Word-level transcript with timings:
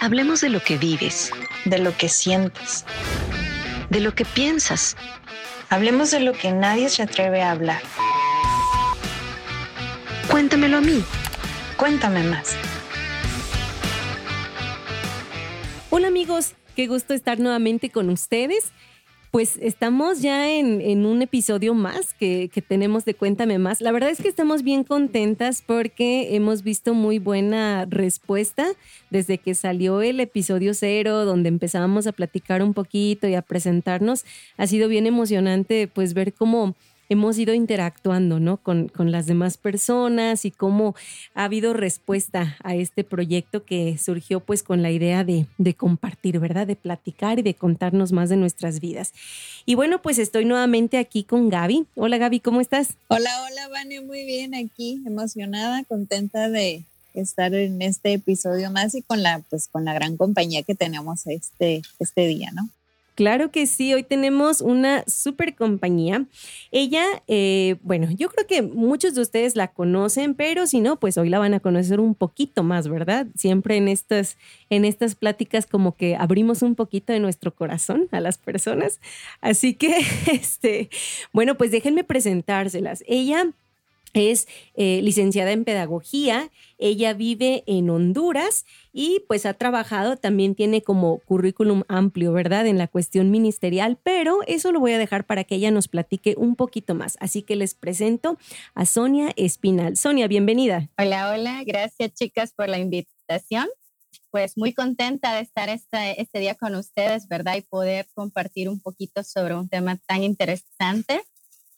Hablemos 0.00 0.40
de 0.40 0.48
lo 0.48 0.60
que 0.62 0.78
vives, 0.78 1.32
de 1.64 1.78
lo 1.78 1.96
que 1.96 2.08
sientes, 2.08 2.84
de 3.90 3.98
lo 3.98 4.14
que 4.14 4.24
piensas. 4.24 4.96
Hablemos 5.70 6.12
de 6.12 6.20
lo 6.20 6.34
que 6.34 6.52
nadie 6.52 6.88
se 6.88 7.02
atreve 7.02 7.42
a 7.42 7.50
hablar. 7.50 7.82
Cuéntamelo 10.30 10.76
a 10.76 10.80
mí. 10.82 11.02
Cuéntame 11.76 12.22
más. 12.22 12.54
Hola 15.90 16.06
amigos, 16.06 16.52
qué 16.76 16.86
gusto 16.86 17.12
estar 17.12 17.40
nuevamente 17.40 17.90
con 17.90 18.08
ustedes. 18.08 18.70
Pues 19.30 19.58
estamos 19.60 20.22
ya 20.22 20.50
en, 20.50 21.04
un 21.04 21.20
episodio 21.20 21.74
más 21.74 22.14
que, 22.14 22.50
tenemos 22.66 23.04
de 23.04 23.12
Cuéntame 23.12 23.58
más. 23.58 23.82
La 23.82 23.92
verdad 23.92 24.08
es 24.08 24.22
que 24.22 24.28
estamos 24.28 24.62
bien 24.62 24.84
contentas 24.84 25.62
porque 25.64 26.34
hemos 26.34 26.62
visto 26.62 26.94
muy 26.94 27.18
buena 27.18 27.84
respuesta 27.84 28.66
desde 29.10 29.36
que 29.36 29.54
salió 29.54 30.00
el 30.00 30.20
episodio 30.20 30.72
cero, 30.72 31.26
donde 31.26 31.50
empezábamos 31.50 32.06
a 32.06 32.12
platicar 32.12 32.62
un 32.62 32.72
poquito 32.72 33.28
y 33.28 33.34
a 33.34 33.42
presentarnos. 33.42 34.24
Ha 34.56 34.66
sido 34.66 34.88
bien 34.88 35.06
emocionante 35.06 35.88
pues 35.88 36.14
ver 36.14 36.32
cómo 36.32 36.74
hemos 37.08 37.38
ido 37.38 37.54
interactuando 37.54 38.38
¿no? 38.40 38.58
con, 38.58 38.90
las 38.98 39.26
demás 39.26 39.56
personas 39.56 40.44
y 40.44 40.50
cómo 40.50 40.94
ha 41.34 41.44
habido 41.44 41.72
respuesta 41.72 42.56
a 42.62 42.74
este 42.74 43.04
proyecto 43.04 43.64
que 43.64 43.96
surgió 43.98 44.40
pues 44.40 44.62
con 44.62 44.82
la 44.82 44.90
idea 44.90 45.24
de, 45.24 45.46
compartir, 45.76 46.38
¿verdad? 46.38 46.66
De 46.66 46.76
platicar 46.76 47.38
y 47.38 47.42
de 47.42 47.54
contarnos 47.54 48.12
más 48.12 48.28
de 48.28 48.36
nuestras 48.36 48.80
vidas. 48.80 49.12
Y 49.64 49.74
bueno, 49.74 50.02
pues 50.02 50.18
estoy 50.18 50.44
nuevamente 50.44 50.98
aquí 50.98 51.24
con 51.24 51.48
Gaby. 51.48 51.86
Hola 51.94 52.18
Gaby, 52.18 52.40
¿cómo 52.40 52.60
estás? 52.60 52.94
Hola, 53.08 53.30
hola 53.44 53.68
Vane, 53.68 54.00
muy 54.00 54.24
bien 54.24 54.54
aquí, 54.54 55.02
emocionada, 55.06 55.84
contenta 55.84 56.48
de 56.48 56.84
estar 57.14 57.54
en 57.54 57.80
este 57.82 58.14
episodio 58.14 58.70
más 58.70 58.94
y 58.94 59.02
con 59.02 59.22
la 59.22 59.42
pues 59.50 59.68
con 59.68 59.84
la 59.84 59.94
gran 59.94 60.16
compañía 60.16 60.62
que 60.62 60.74
tenemos 60.74 61.26
este 61.26 61.82
este 61.98 62.26
día, 62.26 62.50
¿no? 62.52 62.68
Claro 63.18 63.50
que 63.50 63.66
sí, 63.66 63.92
hoy 63.94 64.04
tenemos 64.04 64.60
una 64.60 65.02
super 65.08 65.56
compañía. 65.56 66.26
Ella, 66.70 67.04
eh, 67.26 67.74
bueno, 67.82 68.06
yo 68.12 68.28
creo 68.28 68.46
que 68.46 68.62
muchos 68.62 69.16
de 69.16 69.22
ustedes 69.22 69.56
la 69.56 69.72
conocen, 69.72 70.36
pero 70.36 70.68
si 70.68 70.80
no, 70.80 71.00
pues 71.00 71.18
hoy 71.18 71.28
la 71.28 71.40
van 71.40 71.52
a 71.52 71.58
conocer 71.58 71.98
un 71.98 72.14
poquito 72.14 72.62
más, 72.62 72.86
¿verdad? 72.86 73.26
Siempre 73.34 73.76
en 73.76 73.88
estas, 73.88 74.36
en 74.70 74.84
estas 74.84 75.16
pláticas 75.16 75.66
como 75.66 75.96
que 75.96 76.14
abrimos 76.14 76.62
un 76.62 76.76
poquito 76.76 77.12
de 77.12 77.18
nuestro 77.18 77.52
corazón 77.52 78.06
a 78.12 78.20
las 78.20 78.38
personas. 78.38 79.00
Así 79.40 79.74
que, 79.74 79.96
este, 80.32 80.88
bueno, 81.32 81.56
pues 81.56 81.72
déjenme 81.72 82.04
presentárselas. 82.04 83.02
Ella 83.08 83.52
es 84.14 84.48
eh, 84.74 85.00
licenciada 85.02 85.52
en 85.52 85.64
pedagogía, 85.64 86.50
ella 86.78 87.12
vive 87.12 87.64
en 87.66 87.90
Honduras 87.90 88.64
y 88.92 89.22
pues 89.28 89.46
ha 89.46 89.54
trabajado, 89.54 90.16
también 90.16 90.54
tiene 90.54 90.82
como 90.82 91.18
currículum 91.18 91.82
amplio, 91.88 92.32
¿verdad? 92.32 92.66
En 92.66 92.78
la 92.78 92.88
cuestión 92.88 93.30
ministerial, 93.30 93.98
pero 94.02 94.40
eso 94.46 94.72
lo 94.72 94.80
voy 94.80 94.92
a 94.92 94.98
dejar 94.98 95.24
para 95.24 95.44
que 95.44 95.56
ella 95.56 95.70
nos 95.70 95.88
platique 95.88 96.34
un 96.36 96.56
poquito 96.56 96.94
más. 96.94 97.16
Así 97.20 97.42
que 97.42 97.56
les 97.56 97.74
presento 97.74 98.38
a 98.74 98.86
Sonia 98.86 99.32
Espinal. 99.36 99.96
Sonia, 99.96 100.28
bienvenida. 100.28 100.88
Hola, 100.98 101.30
hola, 101.30 101.62
gracias 101.64 102.14
chicas 102.14 102.52
por 102.52 102.68
la 102.68 102.78
invitación. 102.78 103.68
Pues 104.30 104.58
muy 104.58 104.74
contenta 104.74 105.34
de 105.34 105.40
estar 105.40 105.68
este, 105.70 106.20
este 106.20 106.38
día 106.38 106.54
con 106.54 106.74
ustedes, 106.74 107.28
¿verdad? 107.28 107.56
Y 107.56 107.62
poder 107.62 108.08
compartir 108.14 108.68
un 108.68 108.80
poquito 108.80 109.22
sobre 109.22 109.54
un 109.54 109.68
tema 109.68 109.98
tan 110.06 110.22
interesante 110.22 111.22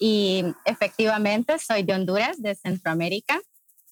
y 0.01 0.45
efectivamente 0.65 1.59
soy 1.59 1.83
de 1.83 1.93
Honduras, 1.93 2.41
de 2.41 2.55
Centroamérica. 2.55 3.39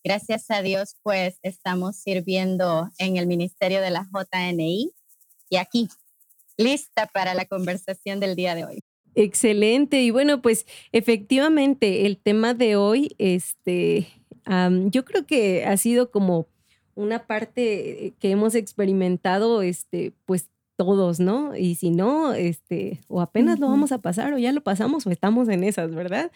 Gracias 0.03 0.51
a 0.51 0.63
Dios, 0.63 0.97
pues 1.03 1.39
estamos 1.43 1.97
sirviendo 1.97 2.89
en 2.99 3.19
el 3.19 3.27
Ministerio 3.27 3.83
de 3.83 3.91
la 3.91 4.09
JNI 4.11 4.91
y 5.51 5.57
aquí, 5.57 5.89
lista 6.57 7.07
para 7.07 7.35
la 7.35 7.45
conversación 7.45 8.21
del 8.21 8.37
día 8.37 8.55
de 8.55 8.65
hoy. 8.65 8.83
Excelente. 9.15 10.01
Y 10.01 10.11
bueno, 10.11 10.41
pues 10.41 10.67
efectivamente 10.93 12.07
el 12.07 12.17
tema 12.17 12.55
de 12.55 12.77
hoy, 12.77 13.15
este, 13.19 14.09
yo 14.87 15.05
creo 15.05 15.27
que 15.27 15.67
ha 15.67 15.77
sido 15.77 16.11
como 16.11 16.47
una 16.95 17.27
parte 17.27 18.15
que 18.19 18.31
hemos 18.31 18.55
experimentado, 18.55 19.61
este, 19.61 20.15
pues 20.25 20.49
todos, 20.79 21.19
¿no? 21.19 21.57
Y 21.57 21.75
si 21.75 21.91
no, 21.91 22.33
este, 22.35 23.01
o 23.09 23.21
apenas 23.21 23.59
lo 23.59 23.67
vamos 23.67 23.91
a 23.91 23.99
pasar, 23.99 24.33
o 24.33 24.39
ya 24.39 24.53
lo 24.53 24.63
pasamos, 24.63 25.07
o 25.07 25.11
estamos 25.11 25.49
en 25.49 25.65
esas, 25.65 25.93
¿verdad? 25.93 26.31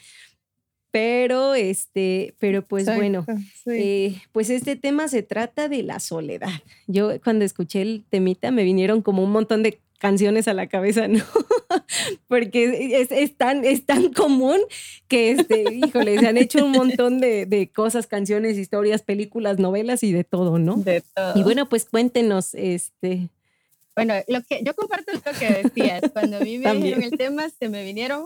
Pero, 0.90 1.54
este, 1.54 2.34
pero 2.40 2.66
pues 2.66 2.84
bueno, 2.84 3.24
eh, 3.66 4.16
pues 4.32 4.50
este 4.50 4.74
tema 4.74 5.06
se 5.06 5.22
trata 5.22 5.68
de 5.68 5.84
la 5.84 6.00
soledad. 6.00 6.50
Yo 6.88 7.18
cuando 7.22 7.44
escuché 7.44 7.82
el 7.82 8.04
temita 8.10 8.50
me 8.50 8.64
vinieron 8.64 9.00
como 9.00 9.22
un 9.22 9.30
montón 9.30 9.62
de 9.62 9.78
canciones 9.98 10.48
a 10.48 10.54
la 10.54 10.66
cabeza, 10.66 11.06
¿no? 11.08 11.22
Porque 12.26 13.06
es, 13.08 13.36
tan, 13.36 13.64
es 13.64 13.86
tan 13.86 14.12
común 14.12 14.58
que, 15.06 15.30
este, 15.30 15.64
híjole, 15.72 16.18
se 16.18 16.26
han 16.26 16.36
hecho 16.36 16.64
un 16.64 16.72
montón 16.72 17.20
de, 17.20 17.46
de, 17.46 17.68
cosas, 17.68 18.08
canciones, 18.08 18.58
historias, 18.58 19.02
películas, 19.02 19.60
novelas 19.60 20.02
y 20.02 20.12
de 20.12 20.24
todo, 20.24 20.58
¿no? 20.58 20.76
De 20.78 21.04
todo. 21.14 21.38
Y 21.38 21.44
bueno, 21.44 21.68
pues 21.68 21.84
cuéntenos, 21.84 22.54
este, 22.54 23.28
bueno, 23.94 24.14
lo 24.28 24.42
que 24.42 24.62
yo 24.64 24.74
comparto 24.74 25.12
lo 25.12 25.38
que 25.38 25.62
decías. 25.62 26.02
Cuando 26.12 26.38
a 26.38 26.40
mí 26.40 26.58
me 26.58 26.74
dijeron 26.74 27.02
el 27.02 27.18
tema, 27.18 27.48
se 27.50 27.68
me 27.68 27.84
vinieron 27.84 28.24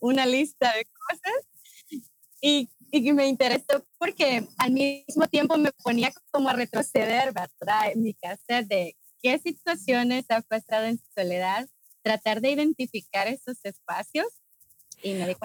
una 0.00 0.26
lista 0.26 0.74
de 0.74 0.84
cosas 0.84 2.02
y, 2.40 2.68
y, 2.90 3.12
me 3.12 3.26
interesó 3.26 3.84
porque 3.98 4.46
al 4.58 4.72
mismo 4.72 5.26
tiempo 5.28 5.56
me 5.56 5.72
ponía 5.82 6.12
como 6.30 6.48
a 6.48 6.52
retroceder, 6.52 7.32
¿verdad? 7.32 7.92
En 7.92 8.02
mi 8.02 8.14
casa 8.14 8.62
de 8.62 8.96
qué 9.22 9.38
situaciones 9.38 10.26
ha 10.28 10.42
pasado 10.42 10.84
en 10.84 11.00
soledad, 11.16 11.68
tratar 12.02 12.40
de 12.40 12.50
identificar 12.50 13.26
esos 13.26 13.58
espacios 13.64 14.26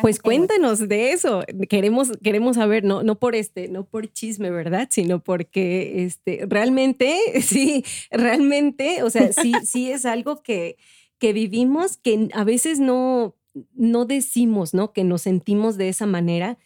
pues 0.01 0.19
cuéntanos 0.19 0.87
de 0.87 1.11
eso. 1.11 1.43
Queremos, 1.69 2.11
queremos 2.23 2.55
saber, 2.55 2.83
no, 2.83 3.03
no 3.03 3.19
por 3.19 3.35
este, 3.35 3.67
no 3.67 3.85
por 3.85 4.11
chisme, 4.11 4.49
¿verdad? 4.49 4.87
Sino 4.91 5.23
porque 5.23 6.03
este, 6.05 6.45
realmente, 6.47 7.17
sí, 7.41 7.83
realmente, 8.11 9.03
o 9.03 9.09
sea, 9.09 9.31
sí, 9.33 9.53
sí 9.65 9.91
es 9.91 10.05
algo 10.05 10.41
que, 10.41 10.77
que 11.19 11.33
vivimos 11.33 11.97
que 11.97 12.29
a 12.33 12.43
veces 12.43 12.79
no, 12.79 13.35
no 13.73 14.05
decimos, 14.05 14.73
¿no? 14.73 14.93
Que 14.93 15.03
nos 15.03 15.21
sentimos 15.21 15.77
de 15.77 15.89
esa 15.89 16.05
manera 16.05 16.57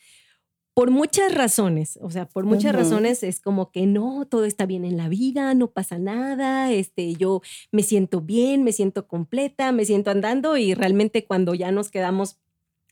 por 0.78 0.92
muchas 0.92 1.34
razones, 1.34 1.98
o 2.04 2.12
sea, 2.12 2.28
por 2.28 2.46
muchas 2.46 2.76
razones 2.76 3.24
es 3.24 3.42
como 3.42 3.72
que 3.72 3.88
no, 3.88 4.28
todo 4.30 4.46
está 4.46 4.68
bien 4.68 4.86
en 4.86 4.96
la 4.96 5.10
vida, 5.10 5.56
no 5.56 5.72
pasa 5.72 5.98
nada, 5.98 6.72
este, 6.72 7.16
yo 7.16 7.42
me 7.72 7.82
siento 7.82 8.22
bien, 8.22 8.64
me 8.64 8.72
siento 8.72 9.08
completa, 9.08 9.72
me 9.72 9.86
siento 9.86 10.12
andando 10.12 10.56
y 10.56 10.76
realmente 10.76 11.26
cuando 11.26 11.56
ya 11.56 11.72
nos 11.72 11.90
quedamos 11.90 12.38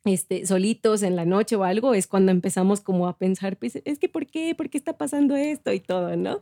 este, 0.06 0.46
solitos 0.46 1.04
en 1.04 1.16
la 1.16 1.26
noche 1.26 1.56
o 1.56 1.64
algo, 1.64 1.94
es 1.94 2.08
cuando 2.08 2.32
empezamos 2.32 2.82
como 2.82 3.08
a 3.08 3.18
pensar, 3.18 3.58
pues, 3.58 3.82
es 3.84 4.00
que 4.00 4.08
¿por 4.08 4.28
qué? 4.28 4.56
¿Por 4.56 4.70
qué 4.70 4.78
está 4.78 4.98
pasando 4.98 5.36
esto 5.36 5.74
y 5.74 5.80
todo, 5.80 6.16
no? 6.16 6.40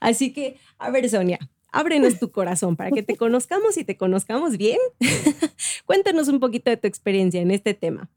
Así 0.00 0.32
que, 0.32 0.56
a 0.78 0.90
ver, 0.90 1.08
Sonia, 1.10 1.38
ábrenos 1.72 2.18
tu 2.18 2.30
corazón 2.30 2.76
para 2.76 2.90
que 2.90 3.02
te 3.02 3.16
conozcamos 3.16 3.76
y 3.76 3.84
te 3.84 3.96
conozcamos 3.96 4.56
bien. 4.56 4.78
Cuéntanos 5.86 6.28
un 6.28 6.40
poquito 6.40 6.70
de 6.70 6.76
tu 6.76 6.86
experiencia 6.86 7.40
en 7.40 7.50
este 7.50 7.74
tema. 7.74 8.08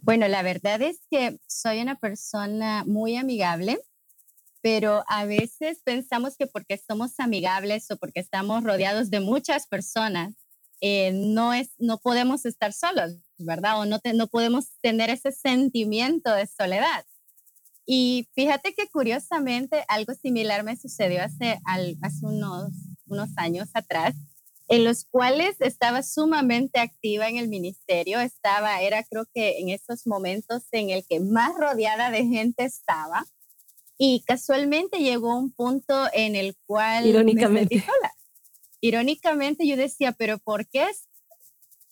Bueno, 0.00 0.26
la 0.28 0.42
verdad 0.42 0.80
es 0.82 1.00
que 1.10 1.38
soy 1.46 1.80
una 1.80 1.96
persona 1.96 2.84
muy 2.86 3.16
amigable, 3.16 3.78
pero 4.60 5.04
a 5.08 5.24
veces 5.24 5.80
pensamos 5.84 6.36
que 6.36 6.46
porque 6.46 6.78
somos 6.78 7.18
amigables 7.18 7.90
o 7.90 7.96
porque 7.96 8.20
estamos 8.20 8.64
rodeados 8.64 9.10
de 9.10 9.20
muchas 9.20 9.66
personas, 9.66 10.34
eh, 10.84 11.12
no, 11.12 11.52
es, 11.54 11.70
no 11.78 11.98
podemos 11.98 12.44
estar 12.44 12.72
solos, 12.72 13.12
¿verdad? 13.38 13.78
O 13.78 13.84
no, 13.86 14.00
no 14.14 14.26
podemos 14.26 14.66
tener 14.80 15.10
ese 15.10 15.30
sentimiento 15.30 16.34
de 16.34 16.48
soledad. 16.48 17.06
Y 17.86 18.28
fíjate 18.34 18.74
que 18.74 18.88
curiosamente 18.88 19.84
algo 19.86 20.12
similar 20.14 20.64
me 20.64 20.76
sucedió 20.76 21.22
hace, 21.22 21.60
hace 21.64 22.26
unos, 22.26 22.72
unos 23.06 23.30
años 23.36 23.68
atrás, 23.74 24.16
en 24.66 24.82
los 24.82 25.04
cuales 25.04 25.54
estaba 25.60 26.02
sumamente 26.02 26.80
activa 26.80 27.28
en 27.28 27.36
el 27.36 27.48
ministerio, 27.48 28.18
estaba, 28.18 28.80
era 28.82 29.04
creo 29.04 29.26
que 29.32 29.60
en 29.60 29.68
esos 29.68 30.04
momentos 30.04 30.64
en 30.72 30.90
el 30.90 31.06
que 31.06 31.20
más 31.20 31.54
rodeada 31.56 32.10
de 32.10 32.26
gente 32.26 32.64
estaba, 32.64 33.24
y 33.98 34.24
casualmente 34.26 34.98
llegó 34.98 35.38
un 35.38 35.52
punto 35.52 36.08
en 36.12 36.34
el 36.34 36.56
cual 36.66 37.06
Irónicamente. 37.06 37.76
me 37.76 37.82
sentí 37.82 37.86
sola 37.86 38.12
irónicamente 38.82 39.66
yo 39.66 39.76
decía, 39.76 40.12
pero 40.12 40.38
¿por 40.38 40.68
qué? 40.68 40.86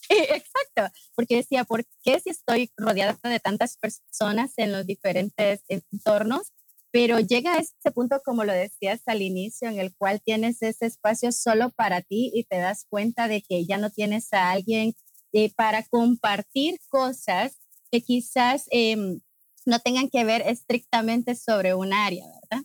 Exacto, 0.09 0.93
porque 1.15 1.37
decía, 1.37 1.65
¿por 1.65 1.87
qué 2.03 2.21
si 2.21 2.31
estoy 2.31 2.71
rodeada 2.77 3.19
de 3.23 3.41
tantas 3.41 3.79
personas 3.79 4.53
en 4.57 4.73
los 4.73 4.85
diferentes 4.87 5.63
entornos? 5.69 6.53
Pero 6.93 7.21
llega 7.21 7.55
a 7.55 7.59
ese 7.59 7.93
punto, 7.95 8.21
como 8.25 8.45
lo 8.45 8.53
decías 8.53 9.03
al 9.07 9.23
inicio, 9.23 9.69
en 9.69 9.79
el 9.79 9.95
cual 9.95 10.21
tienes 10.21 10.61
ese 10.63 10.87
espacio 10.87 11.31
solo 11.31 11.71
para 11.71 12.03
ti 12.03 12.33
y 12.35 12.45
te 12.45 12.59
das 12.59 12.85
cuenta 12.89 13.29
de 13.29 13.43
que 13.43 13.65
ya 13.65 13.79
no 13.79 13.91
tienes 13.91 14.33
a 14.33 14.51
alguien 14.51 14.95
eh, 15.33 15.53
para 15.55 15.85
compartir 15.85 16.81
cosas 16.89 17.59
que 17.93 18.03
quizás 18.03 18.67
em, 18.71 19.21
no 19.65 19.79
tengan 19.79 20.09
que 20.11 20.25
ver 20.25 20.43
estrictamente 20.43 21.37
sobre 21.37 21.75
un 21.75 21.93
área, 21.93 22.27
¿verdad? 22.27 22.65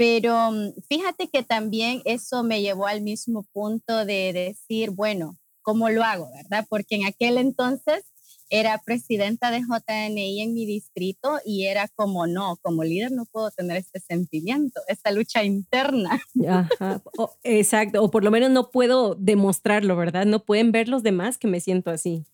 Pero 0.00 0.50
mm, 0.50 0.80
fíjate 0.88 1.28
que 1.28 1.42
también 1.42 2.00
eso 2.06 2.42
me 2.42 2.62
llevó 2.62 2.86
al 2.86 3.02
mismo 3.02 3.44
punto 3.52 4.06
de 4.06 4.32
decir, 4.32 4.92
bueno, 4.92 5.36
¿cómo 5.60 5.90
lo 5.90 6.02
hago, 6.02 6.30
verdad? 6.34 6.64
Porque 6.70 6.94
en 6.94 7.04
aquel 7.04 7.36
entonces 7.36 8.02
era 8.48 8.80
presidenta 8.82 9.50
de 9.50 9.60
JNI 9.60 10.40
en 10.40 10.54
mi 10.54 10.64
distrito 10.64 11.38
y 11.44 11.66
era 11.66 11.86
como, 11.94 12.26
no, 12.26 12.56
como 12.62 12.82
líder 12.82 13.12
no 13.12 13.26
puedo 13.26 13.50
tener 13.50 13.76
este 13.76 14.00
sentimiento, 14.00 14.80
esta 14.88 15.10
lucha 15.10 15.44
interna. 15.44 16.18
Ajá. 16.48 17.02
exacto, 17.42 18.02
o 18.02 18.10
por 18.10 18.24
lo 18.24 18.30
menos 18.30 18.48
no 18.48 18.70
puedo 18.70 19.16
demostrarlo, 19.16 19.96
¿verdad? 19.96 20.24
No 20.24 20.46
pueden 20.46 20.72
ver 20.72 20.88
los 20.88 21.02
demás 21.02 21.36
que 21.36 21.46
me 21.46 21.60
siento 21.60 21.90
así. 21.90 22.24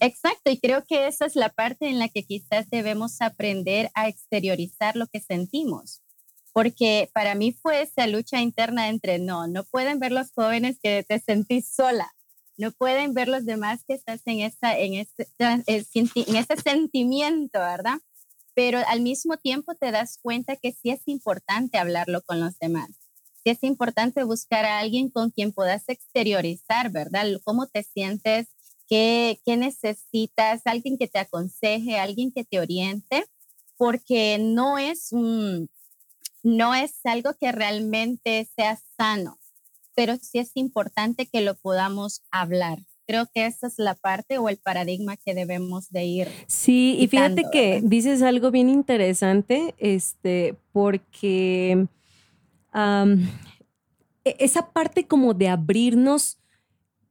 Exacto, 0.00 0.50
y 0.50 0.58
creo 0.58 0.84
que 0.86 1.06
esa 1.06 1.26
es 1.26 1.36
la 1.36 1.50
parte 1.50 1.88
en 1.88 1.98
la 1.98 2.08
que 2.08 2.22
quizás 2.22 2.70
debemos 2.70 3.20
aprender 3.20 3.90
a 3.94 4.08
exteriorizar 4.08 4.96
lo 4.96 5.06
que 5.08 5.20
sentimos, 5.20 6.01
porque 6.52 7.10
para 7.14 7.34
mí 7.34 7.52
fue 7.52 7.82
esa 7.82 8.06
lucha 8.06 8.40
interna 8.40 8.88
entre, 8.88 9.18
no, 9.18 9.46
no 9.46 9.64
pueden 9.64 9.98
ver 9.98 10.12
los 10.12 10.32
jóvenes 10.32 10.78
que 10.82 11.04
te 11.06 11.18
sentís 11.18 11.68
sola, 11.74 12.12
no 12.56 12.72
pueden 12.72 13.14
ver 13.14 13.28
los 13.28 13.44
demás 13.44 13.80
que 13.86 13.94
estás 13.94 14.20
en, 14.26 14.40
esa, 14.40 14.78
en, 14.78 14.94
ese, 14.94 15.26
en 15.38 16.36
ese 16.36 16.56
sentimiento, 16.62 17.58
¿verdad? 17.58 17.98
Pero 18.54 18.80
al 18.86 19.00
mismo 19.00 19.38
tiempo 19.38 19.74
te 19.74 19.90
das 19.90 20.18
cuenta 20.20 20.56
que 20.56 20.72
sí 20.72 20.90
es 20.90 21.00
importante 21.06 21.78
hablarlo 21.78 22.22
con 22.22 22.40
los 22.40 22.58
demás. 22.58 22.90
Sí 23.42 23.50
es 23.50 23.62
importante 23.62 24.22
buscar 24.22 24.66
a 24.66 24.78
alguien 24.78 25.08
con 25.08 25.30
quien 25.30 25.52
puedas 25.52 25.88
exteriorizar, 25.88 26.90
¿verdad? 26.90 27.26
Cómo 27.44 27.66
te 27.66 27.82
sientes, 27.82 28.48
qué, 28.86 29.40
qué 29.44 29.56
necesitas, 29.56 30.62
alguien 30.66 30.98
que 30.98 31.08
te 31.08 31.18
aconseje, 31.18 31.98
alguien 31.98 32.30
que 32.30 32.44
te 32.44 32.60
oriente, 32.60 33.24
porque 33.76 34.38
no 34.38 34.78
es 34.78 35.10
un, 35.10 35.68
no 36.42 36.74
es 36.74 36.94
algo 37.04 37.34
que 37.40 37.52
realmente 37.52 38.48
sea 38.56 38.78
sano 38.96 39.38
pero 39.94 40.16
sí 40.16 40.38
es 40.38 40.52
importante 40.54 41.26
que 41.26 41.40
lo 41.40 41.54
podamos 41.54 42.22
hablar. 42.30 42.78
Creo 43.06 43.26
que 43.34 43.46
esa 43.46 43.66
es 43.66 43.74
la 43.78 43.94
parte 43.94 44.38
o 44.38 44.48
el 44.48 44.58
paradigma 44.58 45.16
que 45.16 45.34
debemos 45.34 45.90
de 45.90 46.04
ir. 46.04 46.28
Sí, 46.46 46.96
y 46.98 47.08
fíjate 47.08 47.44
que 47.52 47.80
dices 47.82 48.22
algo 48.22 48.50
bien 48.50 48.68
interesante, 48.68 49.74
este, 49.78 50.56
porque 50.72 51.86
e, 54.24 54.36
esa 54.38 54.70
parte 54.72 55.06
como 55.06 55.34
de 55.34 55.48
abrirnos 55.48 56.38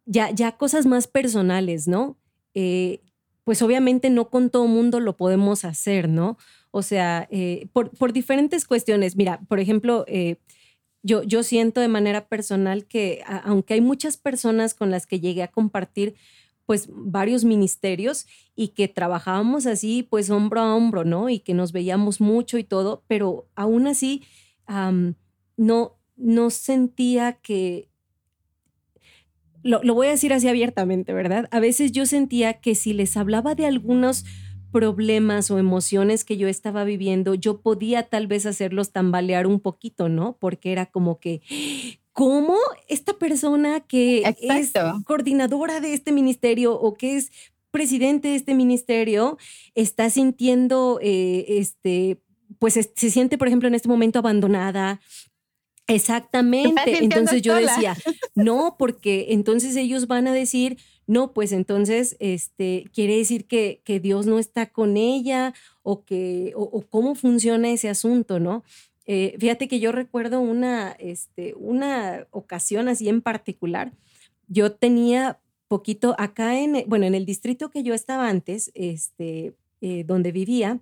ya, 0.05 0.31
ya 0.31 0.53
cosas 0.53 0.85
más 0.85 1.07
personales, 1.07 1.87
¿no? 1.87 2.17
Eh, 2.53 3.01
pues 3.43 3.61
obviamente 3.61 4.09
no 4.09 4.29
con 4.29 4.49
todo 4.49 4.67
mundo 4.67 4.99
lo 4.99 5.17
podemos 5.17 5.65
hacer, 5.65 6.09
¿no? 6.09 6.37
O 6.71 6.81
sea, 6.81 7.27
eh, 7.31 7.67
por, 7.73 7.91
por, 7.91 8.13
diferentes 8.13 8.65
cuestiones. 8.65 9.15
Mira, 9.15 9.41
por 9.47 9.59
ejemplo, 9.59 10.05
eh, 10.07 10.37
yo, 11.03 11.23
yo 11.23 11.43
siento 11.43 11.81
de 11.81 11.89
manera 11.89 12.27
personal 12.27 12.85
que 12.85 13.23
aunque 13.43 13.73
hay 13.75 13.81
muchas 13.81 14.17
personas 14.17 14.73
con 14.73 14.89
las 14.89 15.05
que 15.05 15.19
llegué 15.19 15.43
a 15.43 15.49
compartir 15.49 16.15
pues 16.65 16.87
varios 16.89 17.43
ministerios 17.43 18.27
y 18.55 18.69
que 18.69 18.87
trabajábamos 18.87 19.65
así 19.65 20.03
pues 20.03 20.29
hombro 20.29 20.61
a 20.61 20.75
hombro, 20.75 21.03
¿no? 21.03 21.27
Y 21.27 21.39
que 21.39 21.53
nos 21.53 21.73
veíamos 21.73 22.21
mucho 22.21 22.57
y 22.57 22.63
todo, 22.63 23.03
pero 23.07 23.49
aún 23.55 23.87
así 23.87 24.23
no, 25.57 25.97
no 26.15 26.49
sentía 26.49 27.33
que, 27.33 27.89
lo, 29.63 29.83
lo 29.83 29.93
voy 29.93 30.07
a 30.07 30.11
decir 30.11 30.31
así 30.31 30.47
abiertamente, 30.47 31.13
¿verdad? 31.13 31.49
A 31.51 31.59
veces 31.59 31.91
yo 31.91 32.05
sentía 32.05 32.61
que 32.61 32.75
si 32.75 32.93
les 32.93 33.17
hablaba 33.17 33.53
de 33.53 33.65
algunos 33.65 34.23
problemas 34.71 35.51
o 35.51 35.59
emociones 35.59 36.23
que 36.23 36.37
yo 36.37 36.47
estaba 36.47 36.83
viviendo, 36.83 37.33
yo 37.33 37.61
podía 37.61 38.03
tal 38.03 38.27
vez 38.27 38.45
hacerlos 38.45 38.91
tambalear 38.91 39.47
un 39.47 39.59
poquito, 39.59 40.09
¿no? 40.09 40.37
Porque 40.39 40.71
era 40.71 40.85
como 40.85 41.19
que, 41.19 41.41
¿cómo 42.13 42.55
esta 42.87 43.13
persona 43.13 43.81
que 43.81 44.23
es 44.39 44.73
coordinadora 45.05 45.79
de 45.79 45.93
este 45.93 46.11
ministerio 46.11 46.73
o 46.73 46.93
que 46.95 47.17
es 47.17 47.31
presidente 47.71 48.29
de 48.29 48.35
este 48.35 48.53
ministerio 48.53 49.37
está 49.75 50.09
sintiendo, 50.09 50.99
eh, 51.01 51.45
este, 51.47 52.21
pues 52.59 52.73
se 52.73 53.09
siente, 53.11 53.37
por 53.37 53.47
ejemplo, 53.47 53.67
en 53.67 53.75
este 53.75 53.87
momento 53.87 54.19
abandonada, 54.19 54.99
Exactamente. 55.87 57.03
Entonces 57.03 57.41
yo 57.41 57.55
decía, 57.55 57.97
no, 58.35 58.75
porque 58.77 59.27
entonces 59.29 59.75
ellos 59.75 60.07
van 60.07 60.27
a 60.27 60.33
decir, 60.33 60.77
no, 61.07 61.33
pues 61.33 61.51
entonces 61.51 62.15
este, 62.19 62.85
quiere 62.93 63.17
decir 63.17 63.45
que, 63.45 63.81
que 63.83 63.99
Dios 63.99 64.25
no 64.25 64.39
está 64.39 64.67
con 64.67 64.97
ella 64.97 65.53
o, 65.83 66.03
que, 66.05 66.53
o, 66.55 66.81
cómo 66.89 67.15
funciona 67.15 67.69
ese 67.69 67.89
asunto, 67.89 68.39
¿no? 68.39 68.63
Eh, 69.05 69.35
fíjate 69.39 69.67
que 69.67 69.79
yo 69.79 69.91
recuerdo 69.91 70.39
una, 70.39 70.91
este, 70.91 71.53
una 71.55 72.27
ocasión 72.31 72.87
así 72.87 73.09
en 73.09 73.21
particular. 73.21 73.91
Yo 74.47 74.71
tenía 74.73 75.39
poquito 75.67 76.15
acá 76.17 76.59
en, 76.59 76.83
bueno, 76.87 77.05
en 77.05 77.15
el 77.15 77.25
distrito 77.25 77.71
que 77.71 77.83
yo 77.83 77.93
estaba 77.93 78.29
antes, 78.29 78.71
este, 78.73 79.53
eh, 79.81 80.03
donde 80.05 80.31
vivía, 80.31 80.79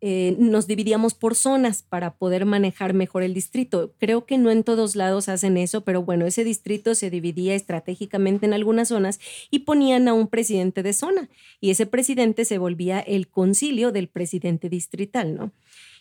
eh, 0.00 0.36
nos 0.38 0.66
dividíamos 0.66 1.14
por 1.14 1.34
zonas 1.34 1.82
para 1.82 2.14
poder 2.14 2.44
manejar 2.44 2.92
mejor 2.92 3.22
el 3.22 3.32
distrito. 3.32 3.94
Creo 3.98 4.26
que 4.26 4.36
no 4.36 4.50
en 4.50 4.62
todos 4.62 4.94
lados 4.94 5.28
hacen 5.28 5.56
eso, 5.56 5.84
pero 5.84 6.02
bueno, 6.02 6.26
ese 6.26 6.44
distrito 6.44 6.94
se 6.94 7.08
dividía 7.10 7.54
estratégicamente 7.54 8.46
en 8.46 8.52
algunas 8.52 8.88
zonas 8.88 9.18
y 9.50 9.60
ponían 9.60 10.08
a 10.08 10.12
un 10.12 10.28
presidente 10.28 10.82
de 10.82 10.92
zona 10.92 11.30
y 11.60 11.70
ese 11.70 11.86
presidente 11.86 12.44
se 12.44 12.58
volvía 12.58 13.00
el 13.00 13.28
concilio 13.28 13.90
del 13.90 14.08
presidente 14.08 14.68
distrital, 14.68 15.34
¿no? 15.34 15.52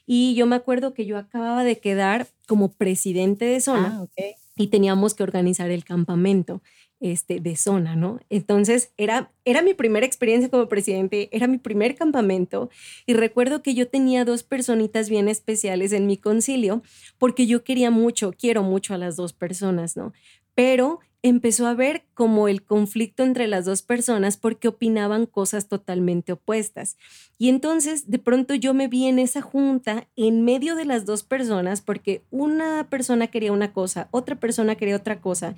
Y 0.06 0.36
yo 0.36 0.46
me 0.46 0.56
acuerdo 0.56 0.94
que 0.94 1.06
yo 1.06 1.18
acababa 1.18 1.64
de 1.64 1.80
quedar 1.80 2.28
como 2.48 2.72
presidente 2.72 3.46
de 3.46 3.60
zona 3.60 4.02
ah, 4.02 4.08
y 4.56 4.68
teníamos 4.68 5.14
que 5.14 5.24
organizar 5.24 5.70
el 5.72 5.84
campamento 5.84 6.62
este, 7.02 7.40
de 7.40 7.56
zona, 7.56 7.96
¿no? 7.96 8.20
Entonces 8.30 8.92
era, 8.98 9.32
era 9.44 9.62
mi 9.62 9.74
primera 9.74 10.06
experiencia 10.06 10.50
como 10.50 10.70
presidente, 10.70 11.30
era 11.32 11.48
mi 11.48 11.58
primer 11.58 11.96
campamento 11.96 12.70
y 13.06 13.14
recuerdo 13.14 13.62
que 13.62 13.74
yo 13.74 13.88
tenía 13.90 14.24
dos 14.24 14.44
personitas 14.44 15.10
bien 15.10 15.28
especiales 15.28 15.92
en 15.92 16.08
mi 16.08 16.18
concilio 16.18 16.82
porque 17.18 17.48
yo 17.48 17.64
quería 17.64 17.92
mucho, 17.92 18.32
quiero 18.32 18.64
mucho 18.64 18.94
a 18.94 18.98
las 18.98 19.18
dos 19.18 19.34
personas, 19.34 19.98
¿no? 19.98 20.14
Pero 20.56 21.00
empezó 21.28 21.66
a 21.66 21.74
ver 21.74 22.04
como 22.14 22.48
el 22.48 22.62
conflicto 22.62 23.24
entre 23.24 23.48
las 23.48 23.66
dos 23.66 23.82
personas 23.82 24.38
porque 24.38 24.68
opinaban 24.68 25.26
cosas 25.26 25.68
totalmente 25.68 26.34
opuestas. 26.34 26.98
Y 27.40 27.50
entonces 27.50 28.12
de 28.12 28.20
pronto 28.20 28.54
yo 28.54 28.76
me 28.76 28.88
vi 28.88 29.08
en 29.08 29.18
esa 29.18 29.42
junta 29.42 30.08
en 30.16 30.44
medio 30.44 30.76
de 30.76 30.86
las 30.86 31.06
dos 31.06 31.24
personas 31.24 31.82
porque 31.82 32.22
una 32.30 32.88
persona 32.92 33.26
quería 33.26 33.52
una 33.52 33.74
cosa, 33.74 34.08
otra 34.12 34.36
persona 34.36 34.76
quería 34.76 34.96
otra 34.96 35.20
cosa 35.20 35.56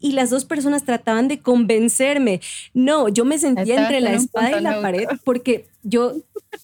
y 0.00 0.12
las 0.12 0.30
dos 0.30 0.44
personas 0.44 0.82
trataban 0.82 1.28
de 1.28 1.38
convencerme. 1.38 2.40
No, 2.72 3.08
yo 3.08 3.24
me 3.24 3.38
sentía 3.38 3.82
entre 3.82 4.00
la 4.00 4.14
espada 4.14 4.58
y 4.58 4.62
la 4.62 4.82
pared 4.82 5.06
porque 5.22 5.66
yo 5.84 6.14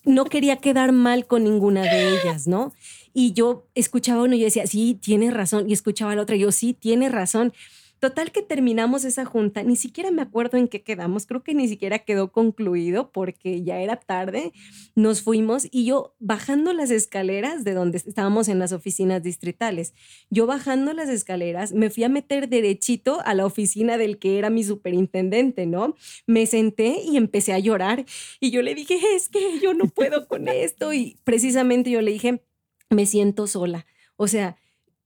no 0.05 0.25
quería 0.25 0.57
quedar 0.57 0.91
mal 0.91 1.25
con 1.25 1.45
ninguna 1.45 1.83
de 1.83 2.17
ellas, 2.17 2.49
¿no? 2.49 2.73
Y 3.15 3.33
yo 3.33 3.67
escuchaba 3.77 4.23
uno 4.25 4.35
y 4.35 4.41
yo 4.41 4.45
decía, 4.47 4.67
sí, 4.67 4.99
tiene 5.01 5.31
razón. 5.31 5.71
Y 5.71 5.73
escuchaba 5.73 6.13
al 6.13 6.19
otro 6.19 6.35
y 6.35 6.41
yo, 6.41 6.51
sí, 6.51 6.75
tiene 6.75 7.09
razón. 7.09 7.53
Total 8.01 8.33
que 8.33 8.41
terminamos 8.41 9.05
esa 9.05 9.27
junta, 9.27 9.63
ni 9.63 9.77
siquiera 9.77 10.11
me 10.11 10.23
acuerdo 10.23 10.57
en 10.57 10.69
qué 10.69 10.83
quedamos, 10.83 11.27
creo 11.27 11.43
que 11.43 11.55
ni 11.55 11.69
siquiera 11.69 11.99
quedó 11.99 12.33
concluido 12.33 13.13
porque 13.13 13.63
ya 13.63 13.79
era 13.79 13.97
tarde, 13.97 14.53
nos 14.95 15.21
fuimos 15.21 15.69
y 15.71 15.85
yo 15.85 16.15
bajando 16.19 16.73
las 16.73 16.91
escaleras 16.91 17.63
de 17.63 17.75
donde 17.75 17.99
estábamos 17.99 18.49
en 18.49 18.59
las 18.59 18.73
oficinas 18.73 19.23
distritales, 19.23 19.93
yo 20.31 20.47
bajando 20.47 20.95
las 20.95 21.11
escaleras 21.11 21.73
me 21.73 21.91
fui 21.91 22.05
a 22.05 22.09
meter 22.09 22.49
derechito 22.49 23.21
a 23.23 23.35
la 23.35 23.45
oficina 23.45 23.99
del 23.99 24.19
que 24.19 24.39
era 24.39 24.49
mi 24.49 24.65
superintendente, 24.65 25.67
¿no? 25.67 25.95
Me 26.27 26.47
senté 26.47 27.03
y 27.05 27.19
empecé 27.19 27.53
a 27.53 27.59
llorar 27.59 28.07
y 28.41 28.51
yo 28.51 28.63
le 28.63 28.75
dije, 28.75 28.99
es 29.15 29.29
que 29.29 29.61
yo 29.61 29.75
no 29.75 29.85
puedo 29.85 30.27
con 30.27 30.49
esto 30.49 30.95
y 30.95 31.19
precisamente 31.25 31.91
yo 31.91 32.01
le 32.01 32.13
dije, 32.13 32.43
me 32.89 33.05
siento 33.05 33.47
sola. 33.47 33.85
O 34.17 34.27
sea, 34.27 34.57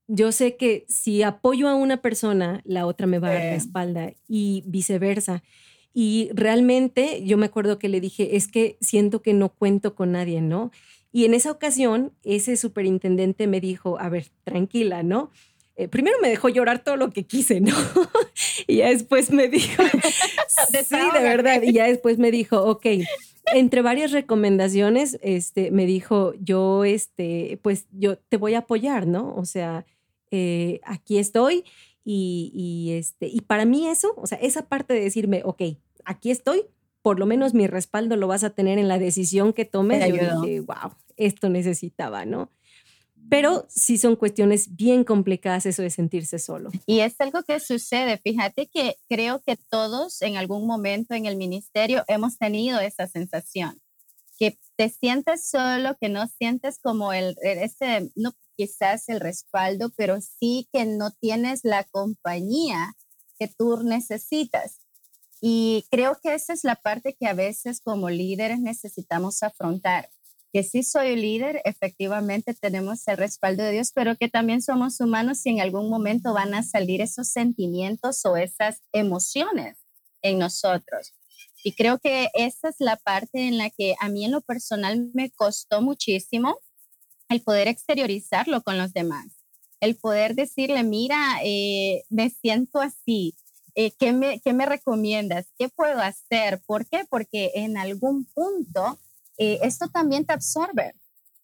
yo 0.06 0.32
sé 0.32 0.56
que 0.56 0.84
si 0.88 1.22
apoyo 1.22 1.68
a 1.68 1.74
una 1.74 2.02
persona, 2.02 2.60
la 2.64 2.86
otra 2.86 3.06
me 3.06 3.18
va 3.18 3.28
a 3.28 3.34
dar 3.34 3.42
la 3.42 3.54
espalda 3.54 4.12
y 4.28 4.62
viceversa. 4.66 5.42
Y 5.92 6.30
realmente 6.34 7.22
yo 7.24 7.38
me 7.38 7.46
acuerdo 7.46 7.78
que 7.78 7.88
le 7.88 8.00
dije, 8.00 8.36
es 8.36 8.48
que 8.48 8.76
siento 8.80 9.22
que 9.22 9.32
no 9.32 9.50
cuento 9.50 9.94
con 9.94 10.12
nadie, 10.12 10.40
¿no? 10.40 10.72
Y 11.12 11.24
en 11.24 11.34
esa 11.34 11.52
ocasión, 11.52 12.12
ese 12.24 12.56
superintendente 12.56 13.46
me 13.46 13.60
dijo, 13.60 14.00
a 14.00 14.08
ver, 14.08 14.26
tranquila, 14.42 15.04
¿no? 15.04 15.30
Eh, 15.76 15.88
primero 15.88 16.16
me 16.20 16.28
dejó 16.28 16.48
llorar 16.48 16.82
todo 16.82 16.96
lo 16.96 17.10
que 17.10 17.24
quise, 17.24 17.60
¿no? 17.60 17.74
y 18.66 18.78
ya 18.78 18.88
después 18.88 19.30
me 19.30 19.48
dijo, 19.48 19.82
sí, 20.48 20.96
de 21.14 21.20
verdad, 21.20 21.62
y 21.62 21.72
ya 21.72 21.86
después 21.86 22.18
me 22.18 22.30
dijo, 22.30 22.62
ok, 22.62 22.86
entre 23.54 23.82
varias 23.82 24.10
recomendaciones, 24.12 25.18
este, 25.22 25.70
me 25.70 25.86
dijo, 25.86 26.34
yo, 26.40 26.84
este, 26.84 27.58
pues 27.62 27.86
yo 27.92 28.18
te 28.18 28.36
voy 28.36 28.54
a 28.54 28.60
apoyar, 28.60 29.06
¿no? 29.06 29.34
O 29.36 29.44
sea, 29.44 29.86
eh, 30.34 30.80
aquí 30.84 31.18
estoy 31.18 31.64
y, 32.04 32.90
este, 32.92 33.28
y 33.28 33.40
para 33.42 33.64
mí 33.64 33.86
eso, 33.86 34.14
o 34.16 34.26
sea, 34.26 34.38
esa 34.38 34.68
parte 34.68 34.94
de 34.94 35.00
decirme, 35.00 35.42
ok, 35.44 35.62
aquí 36.04 36.30
estoy, 36.30 36.66
por 37.02 37.18
lo 37.18 37.26
menos 37.26 37.54
mi 37.54 37.66
respaldo 37.66 38.16
lo 38.16 38.26
vas 38.26 38.44
a 38.44 38.50
tener 38.50 38.78
en 38.78 38.88
la 38.88 38.98
decisión 38.98 39.52
que 39.52 39.64
tomes, 39.64 40.06
yo 40.08 40.42
dije, 40.42 40.60
wow, 40.60 40.92
esto 41.16 41.48
necesitaba, 41.48 42.24
¿no? 42.24 42.50
pero 43.28 43.66
sí 43.68 43.98
son 43.98 44.16
cuestiones 44.16 44.76
bien 44.76 45.04
complicadas 45.04 45.66
eso 45.66 45.82
de 45.82 45.90
sentirse 45.90 46.38
solo. 46.38 46.70
Y 46.86 47.00
es 47.00 47.20
algo 47.20 47.42
que 47.42 47.60
sucede, 47.60 48.18
fíjate 48.18 48.66
que 48.66 48.96
creo 49.08 49.40
que 49.40 49.56
todos 49.56 50.22
en 50.22 50.36
algún 50.36 50.66
momento 50.66 51.14
en 51.14 51.26
el 51.26 51.36
ministerio 51.36 52.04
hemos 52.08 52.36
tenido 52.38 52.80
esa 52.80 53.06
sensación, 53.06 53.80
que 54.38 54.58
te 54.76 54.88
sientes 54.88 55.48
solo, 55.48 55.96
que 56.00 56.08
no 56.08 56.26
sientes 56.26 56.78
como 56.78 57.12
el, 57.12 57.36
ese, 57.42 58.10
no 58.14 58.34
quizás 58.56 59.08
el 59.08 59.20
respaldo, 59.20 59.90
pero 59.96 60.18
sí 60.20 60.68
que 60.72 60.86
no 60.86 61.10
tienes 61.10 61.60
la 61.64 61.84
compañía 61.84 62.94
que 63.38 63.48
tú 63.48 63.82
necesitas. 63.82 64.80
Y 65.40 65.86
creo 65.90 66.16
que 66.22 66.34
esa 66.34 66.52
es 66.52 66.64
la 66.64 66.76
parte 66.76 67.16
que 67.18 67.26
a 67.26 67.34
veces 67.34 67.80
como 67.80 68.08
líderes 68.10 68.60
necesitamos 68.60 69.42
afrontar 69.42 70.08
que 70.54 70.62
sí 70.62 70.84
soy 70.84 71.16
líder, 71.16 71.60
efectivamente 71.64 72.54
tenemos 72.54 73.08
el 73.08 73.16
respaldo 73.16 73.64
de 73.64 73.72
Dios, 73.72 73.90
pero 73.92 74.14
que 74.14 74.28
también 74.28 74.62
somos 74.62 75.00
humanos 75.00 75.44
y 75.44 75.50
en 75.50 75.60
algún 75.60 75.90
momento 75.90 76.32
van 76.32 76.54
a 76.54 76.62
salir 76.62 77.00
esos 77.00 77.26
sentimientos 77.26 78.24
o 78.24 78.36
esas 78.36 78.80
emociones 78.92 79.78
en 80.22 80.38
nosotros. 80.38 81.12
Y 81.64 81.72
creo 81.72 81.98
que 81.98 82.28
esa 82.34 82.68
es 82.68 82.76
la 82.78 82.94
parte 82.94 83.48
en 83.48 83.58
la 83.58 83.68
que 83.68 83.96
a 83.98 84.08
mí 84.08 84.24
en 84.24 84.30
lo 84.30 84.42
personal 84.42 85.10
me 85.12 85.32
costó 85.32 85.82
muchísimo 85.82 86.60
el 87.34 87.42
poder 87.42 87.68
exteriorizarlo 87.68 88.62
con 88.62 88.78
los 88.78 88.92
demás, 88.92 89.26
el 89.80 89.96
poder 89.96 90.34
decirle, 90.34 90.84
mira, 90.84 91.40
eh, 91.42 92.04
me 92.08 92.30
siento 92.30 92.80
así, 92.80 93.34
eh, 93.74 93.90
¿qué, 93.98 94.12
me, 94.12 94.40
¿qué 94.40 94.52
me 94.52 94.66
recomiendas? 94.66 95.46
¿Qué 95.58 95.68
puedo 95.68 96.00
hacer? 96.00 96.62
¿Por 96.64 96.86
qué? 96.86 97.04
Porque 97.10 97.50
en 97.56 97.76
algún 97.76 98.24
punto 98.26 99.00
eh, 99.36 99.58
esto 99.62 99.88
también 99.88 100.24
te 100.24 100.32
absorbe. 100.32 100.94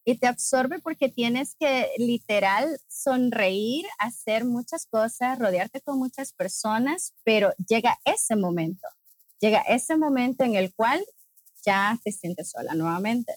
Y 0.04 0.16
te 0.16 0.28
absorbe 0.28 0.78
porque 0.78 1.09
tienes 1.09 1.54
que 1.59 1.88
literal 1.99 2.80
sonreír, 2.88 3.85
hacer 3.99 4.44
muchas 4.44 4.87
cosas, 4.87 5.38
rodearte 5.38 5.82
con 5.82 5.99
muchas 5.99 6.32
personas, 6.32 7.12
pero 7.23 7.52
llega 7.68 7.99
ese 8.04 8.35
momento, 8.35 8.88
llega 9.40 9.61
ese 9.68 9.97
momento 9.97 10.42
en 10.44 10.54
el 10.54 10.73
cual 10.73 11.04
ya 11.66 11.99
te 12.02 12.12
sientes 12.12 12.50
sola 12.50 12.75
nuevamente. 12.75 13.35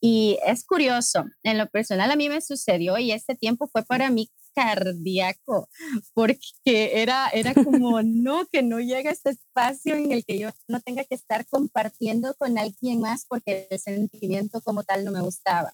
Y 0.00 0.38
es 0.44 0.64
curioso, 0.64 1.24
en 1.42 1.58
lo 1.58 1.68
personal 1.68 2.10
a 2.10 2.16
mí 2.16 2.28
me 2.28 2.40
sucedió 2.40 2.98
y 2.98 3.12
ese 3.12 3.34
tiempo 3.34 3.66
fue 3.66 3.82
para 3.82 4.10
mí 4.10 4.30
cardíaco, 4.56 5.68
porque 6.14 7.02
era, 7.02 7.28
era 7.28 7.52
como, 7.54 8.02
no, 8.02 8.46
que 8.46 8.62
no 8.62 8.80
llega 8.80 9.10
ese 9.10 9.30
espacio 9.30 9.94
en 9.94 10.12
el 10.12 10.24
que 10.24 10.38
yo 10.38 10.50
no 10.66 10.80
tenga 10.80 11.04
que 11.04 11.14
estar 11.14 11.46
compartiendo 11.46 12.34
con 12.34 12.58
alguien 12.58 13.00
más 13.00 13.26
porque 13.28 13.68
el 13.70 13.78
sentimiento 13.78 14.62
como 14.62 14.82
tal 14.82 15.04
no 15.04 15.12
me 15.12 15.20
gustaba. 15.20 15.72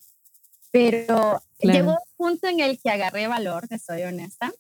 Pero 0.73 1.43
llegó 1.61 1.93
un 1.93 2.17
punto 2.17 2.49
en 2.49 2.61
el 2.61 2.81
que 2.81 2.91
agarré 2.91 3.29
valor, 3.29 3.69
te 3.69 3.79
soy 3.79 4.03
honesta, 4.03 4.53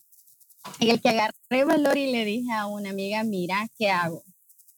en 0.78 0.90
el 0.90 1.00
que 1.00 1.08
agarré 1.08 1.64
valor 1.64 1.96
y 1.96 2.12
le 2.12 2.24
dije 2.24 2.52
a 2.52 2.66
una 2.66 2.90
amiga, 2.90 3.24
mira, 3.24 3.66
¿qué 3.76 3.90
hago? 3.90 4.22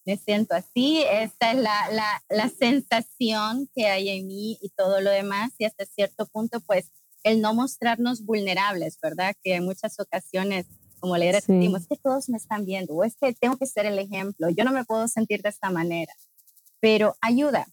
Me 0.05 0.17
siento 0.17 0.55
así, 0.55 1.03
esta 1.11 1.53
es 1.53 1.59
la, 1.59 1.89
la, 1.91 2.23
la 2.29 2.49
sensación 2.49 3.69
que 3.75 3.87
hay 3.87 4.11
en 4.11 4.27
mí 4.27 4.59
y 4.61 4.69
todo 4.71 5.01
lo 5.01 5.11
demás, 5.11 5.53
y 5.59 5.65
hasta 5.65 5.87
cierto 5.87 6.27
punto, 6.27 6.61
pues 6.61 6.91
el 7.23 7.41
no 7.41 7.55
mostrarnos 7.55 8.23
vulnerables, 8.25 8.99
¿verdad? 9.03 9.35
Que 9.43 9.55
en 9.55 9.65
muchas 9.65 9.99
ocasiones 9.99 10.67
como 11.05 11.19
líderes 11.19 11.47
decimos, 11.47 11.87
que 11.87 11.99
todos 11.99 12.31
me 12.31 12.39
están 12.39 12.65
viendo, 12.65 12.95
o 12.95 13.05
es 13.05 13.15
que 13.21 13.35
tengo 13.35 13.59
que 13.59 13.67
ser 13.67 13.85
el 13.85 13.99
ejemplo, 13.99 14.49
yo 14.49 14.65
no 14.65 14.73
me 14.73 14.87
puedo 14.87 15.07
sentir 15.07 15.43
de 15.43 15.51
esta 15.51 15.69
manera, 15.69 16.15
pero 16.81 17.15
ayuda. 17.21 17.67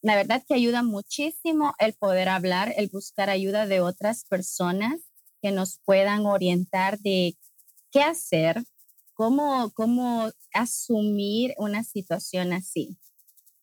La 0.00 0.14
verdad 0.14 0.44
que 0.46 0.54
ayuda 0.54 0.84
muchísimo 0.84 1.74
el 1.80 1.94
poder 1.94 2.28
hablar, 2.28 2.72
el 2.76 2.88
buscar 2.88 3.30
ayuda 3.30 3.66
de 3.66 3.80
otras 3.80 4.24
personas 4.26 5.00
que 5.42 5.50
nos 5.50 5.80
puedan 5.84 6.24
orientar 6.24 7.00
de 7.00 7.36
qué 7.90 8.02
hacer, 8.02 8.62
cómo, 9.22 9.70
cómo 9.74 10.30
asumir 10.52 11.54
una 11.58 11.84
situación 11.84 12.52
así. 12.52 12.98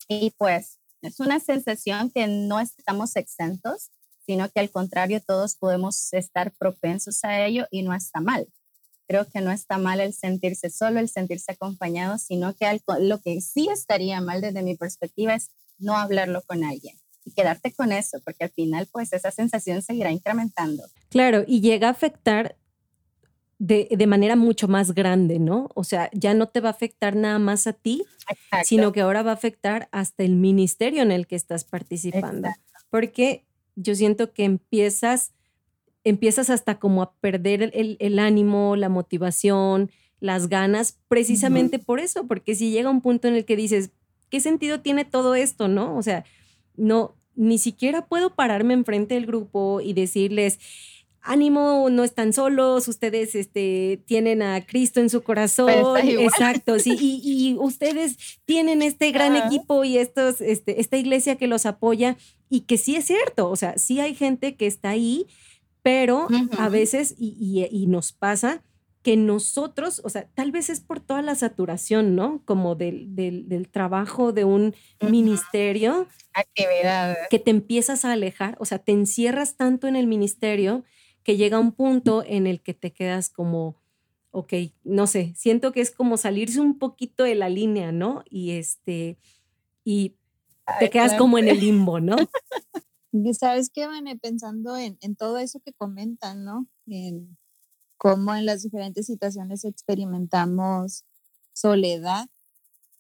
Y 0.08 0.32
pues 0.38 0.78
es 1.02 1.20
una 1.20 1.40
sensación 1.40 2.12
que 2.12 2.28
no 2.28 2.60
estamos 2.60 3.16
exentos 3.16 3.92
sino 4.30 4.48
que 4.52 4.60
al 4.60 4.70
contrario 4.70 5.22
todos 5.26 5.56
podemos 5.56 6.14
estar 6.14 6.52
propensos 6.52 7.24
a 7.24 7.44
ello 7.48 7.66
y 7.72 7.82
no 7.82 7.96
está 7.96 8.20
mal. 8.20 8.48
Creo 9.08 9.28
que 9.28 9.42
no 9.42 9.50
está 9.50 9.80
mal 9.80 10.00
el 10.00 10.14
sentirse 10.14 10.70
solo, 10.70 11.00
el 11.00 11.10
sentirse 11.10 11.54
acompañado, 11.54 12.20
sino 12.20 12.54
que 12.54 12.80
lo 13.00 13.20
que 13.22 13.42
sí 13.42 13.70
estaría 13.74 14.22
mal 14.22 14.42
desde 14.42 14.62
mi 14.62 14.78
perspectiva 14.78 15.34
es 15.34 15.50
no 15.80 15.98
hablarlo 15.98 16.44
con 16.44 16.64
alguien 16.64 16.96
y 17.26 17.32
quedarte 17.32 17.74
con 17.74 17.92
eso, 17.92 18.20
porque 18.24 18.44
al 18.44 18.52
final 18.52 18.88
pues 18.92 19.14
esa 19.14 19.32
sensación 19.32 19.82
seguirá 19.82 20.12
incrementando. 20.12 20.84
Claro, 21.10 21.44
y 21.48 21.62
llega 21.62 21.88
a 21.88 21.92
afectar 21.92 22.56
de, 23.60 23.90
de, 23.92 24.08
manera 24.08 24.38
mucho 24.38 24.70
más 24.70 24.96
grande, 24.96 25.38
¿no? 25.38 25.70
O 25.76 25.84
sea, 25.84 26.10
ya 26.14 26.34
no 26.34 26.48
te 26.48 26.62
va 26.62 26.70
a 26.70 26.72
afectar 26.72 27.18
nada 27.18 27.40
más 27.40 27.68
a 27.68 27.74
ti, 27.74 28.06
sino 28.64 28.94
que 28.94 29.02
ahora 29.02 29.22
va 29.22 29.32
a 29.32 29.34
afectar 29.34 29.90
hasta 29.92 30.24
el 30.24 30.36
ministerio 30.36 31.04
en 31.04 31.12
el 31.12 31.28
que 31.28 31.36
estás 31.36 31.66
participando. 31.66 32.48
Porque 32.90 33.46
yo 33.76 33.96
siento 33.96 34.32
que 34.34 34.46
empiezas, 34.46 35.34
empiezas 36.06 36.50
hasta 36.50 36.80
como 36.80 37.02
a 37.02 37.14
perder 37.16 37.72
el, 37.74 38.20
ánimo, 38.20 38.78
la 38.78 38.88
motivación, 38.88 39.92
las 40.22 40.48
ganas, 40.48 40.98
precisamente 41.10 41.80
por 41.80 42.00
eso, 42.00 42.28
porque 42.28 42.56
si 42.56 42.72
llega 42.72 42.90
un 42.90 43.02
punto 43.02 43.28
en 43.28 43.36
el 43.36 43.46
que 43.46 43.58
dices, 43.58 43.92
¿qué 44.30 44.40
sentido 44.40 44.80
tiene 44.80 45.04
todo 45.04 45.36
esto, 45.36 45.68
no? 45.68 45.98
O 45.98 46.02
sea, 46.02 46.24
no, 46.76 47.16
ni 47.36 47.58
siquiera 47.58 48.06
puedo 48.06 48.36
pararme 48.36 48.74
enfrente 48.74 49.16
del 49.16 49.26
grupo 49.26 49.82
y 49.82 49.94
decirles, 49.94 50.60
ánimo, 51.22 51.90
no 51.90 52.04
están 52.04 52.34
solos, 52.34 52.88
ustedes 52.88 53.36
este, 53.36 54.02
tienen 54.06 54.42
a 54.42 54.66
Cristo 54.66 55.00
en 55.00 55.10
su 55.10 55.22
corazón. 55.22 55.98
Exacto, 55.98 56.80
sí, 56.80 56.96
y, 57.00 57.56
ustedes 57.60 58.40
tienen 58.46 58.82
este 58.82 59.12
gran 59.12 59.36
equipo 59.36 59.84
y 59.84 59.98
estos, 59.98 60.42
este, 60.42 60.80
esta 60.80 60.98
iglesia 60.98 61.36
que 61.36 61.48
los 61.48 61.66
apoya 61.66 62.18
y 62.50 62.62
que 62.62 62.78
sí 62.78 62.96
es 62.96 63.06
cierto, 63.06 63.50
o 63.50 63.56
sea, 63.56 63.78
sí 63.78 64.00
hay 64.00 64.16
gente 64.16 64.56
que 64.56 64.68
está 64.68 64.90
ahí, 64.90 65.28
pero 65.82 66.28
a 66.58 66.70
veces, 66.70 67.16
y, 67.18 67.86
nos 67.88 68.12
pasa, 68.12 68.64
que 69.02 69.16
nosotros, 69.16 70.02
o 70.04 70.10
sea, 70.10 70.28
tal 70.34 70.52
vez 70.52 70.70
es 70.70 70.82
por 70.82 71.00
toda 71.00 71.22
la 71.22 71.36
saturación, 71.36 72.16
¿no? 72.16 72.42
Como 72.44 72.76
del, 72.76 73.16
del, 73.16 73.70
trabajo 73.70 74.34
de 74.34 74.44
un 74.44 74.76
ministerio. 75.00 76.08
Actividad. 76.34 77.16
Que 77.30 77.40
te 77.40 77.50
empiezas 77.50 78.04
a 78.04 78.12
alejar, 78.12 78.58
o 78.60 78.66
sea, 78.66 78.80
te 78.80 78.92
encierras 78.92 79.56
tanto 79.56 79.88
en 79.88 79.96
el 79.96 80.06
ministerio 80.06 80.84
que 81.24 81.38
llega 81.38 81.60
un 81.60 81.72
punto 81.72 82.24
en 82.26 82.48
el 82.48 82.62
que 82.62 82.74
te 82.74 82.92
quedas 82.92 83.30
como, 83.30 83.76
ok, 84.32 84.54
no 84.84 85.08
sé, 85.08 85.34
siento 85.36 85.72
que 85.72 85.82
es 85.82 85.92
como 85.92 86.18
salirse 86.18 86.60
un 86.60 86.78
poquito 86.78 87.24
de 87.24 87.36
la 87.36 87.50
línea, 87.50 87.92
¿no? 87.92 88.24
Y 88.30 88.52
este, 88.52 89.18
y 89.84 90.16
te 90.80 90.90
quedas 90.90 91.16
como 91.16 91.38
en 91.38 91.48
el 91.48 91.60
limbo, 91.62 92.00
¿no? 92.00 92.16
Y 93.12 93.34
sabes 93.34 93.70
qué, 93.74 93.88
Vane, 93.88 94.18
pensando 94.18 94.78
en, 94.78 94.98
en, 95.02 95.16
todo 95.16 95.40
eso 95.40 95.60
que 95.60 95.74
comentan, 95.74 96.46
¿no? 96.46 96.68
En 96.86 97.38
cómo 97.98 98.36
en 98.36 98.46
las 98.46 98.64
diferentes 98.64 99.08
situaciones 99.08 99.66
experimentamos 99.66 101.06
soledad, 101.54 102.28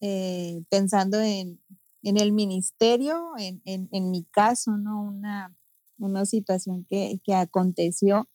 eh, 0.02 0.64
pensando 0.70 1.20
en, 1.22 1.62
en, 2.04 2.18
el 2.18 2.32
ministerio, 2.32 3.32
en, 3.38 3.62
en, 3.66 4.12
mi 4.12 4.24
caso, 4.26 4.78
¿no? 4.78 5.04
Una, 5.04 5.56
una 6.00 6.26
situación 6.26 6.86
que, 6.90 7.20
que 7.24 7.36
aconteció 7.36 8.28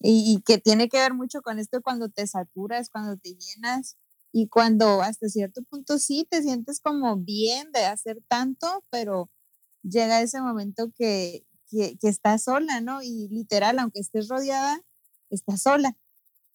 y, 0.00 0.42
que 0.44 0.58
tiene 0.58 0.88
que 0.88 0.98
ver 0.98 1.14
mucho 1.14 1.42
con 1.42 1.58
esto 1.58 1.82
cuando 1.82 2.08
te 2.08 2.26
saturas, 2.26 2.90
cuando 2.90 3.16
te 3.16 3.34
llenas 3.34 3.96
y 4.32 4.48
cuando 4.48 5.02
hasta 5.02 5.28
cierto 5.28 5.62
punto 5.62 5.98
sí 5.98 6.26
te 6.30 6.42
sientes 6.42 6.80
como 6.80 7.16
bien 7.16 7.72
de 7.72 7.84
hacer 7.86 8.18
tanto, 8.28 8.84
pero 8.90 9.30
llega 9.82 10.20
ese 10.20 10.40
momento 10.40 10.92
que, 10.94 11.46
que, 11.70 11.96
estás 12.02 12.44
sola, 12.44 12.80
¿no? 12.80 13.02
Y 13.02 13.28
literal, 13.28 13.78
aunque 13.78 14.00
estés 14.00 14.28
rodeada, 14.28 14.80
estás 15.30 15.62
sola. 15.62 15.96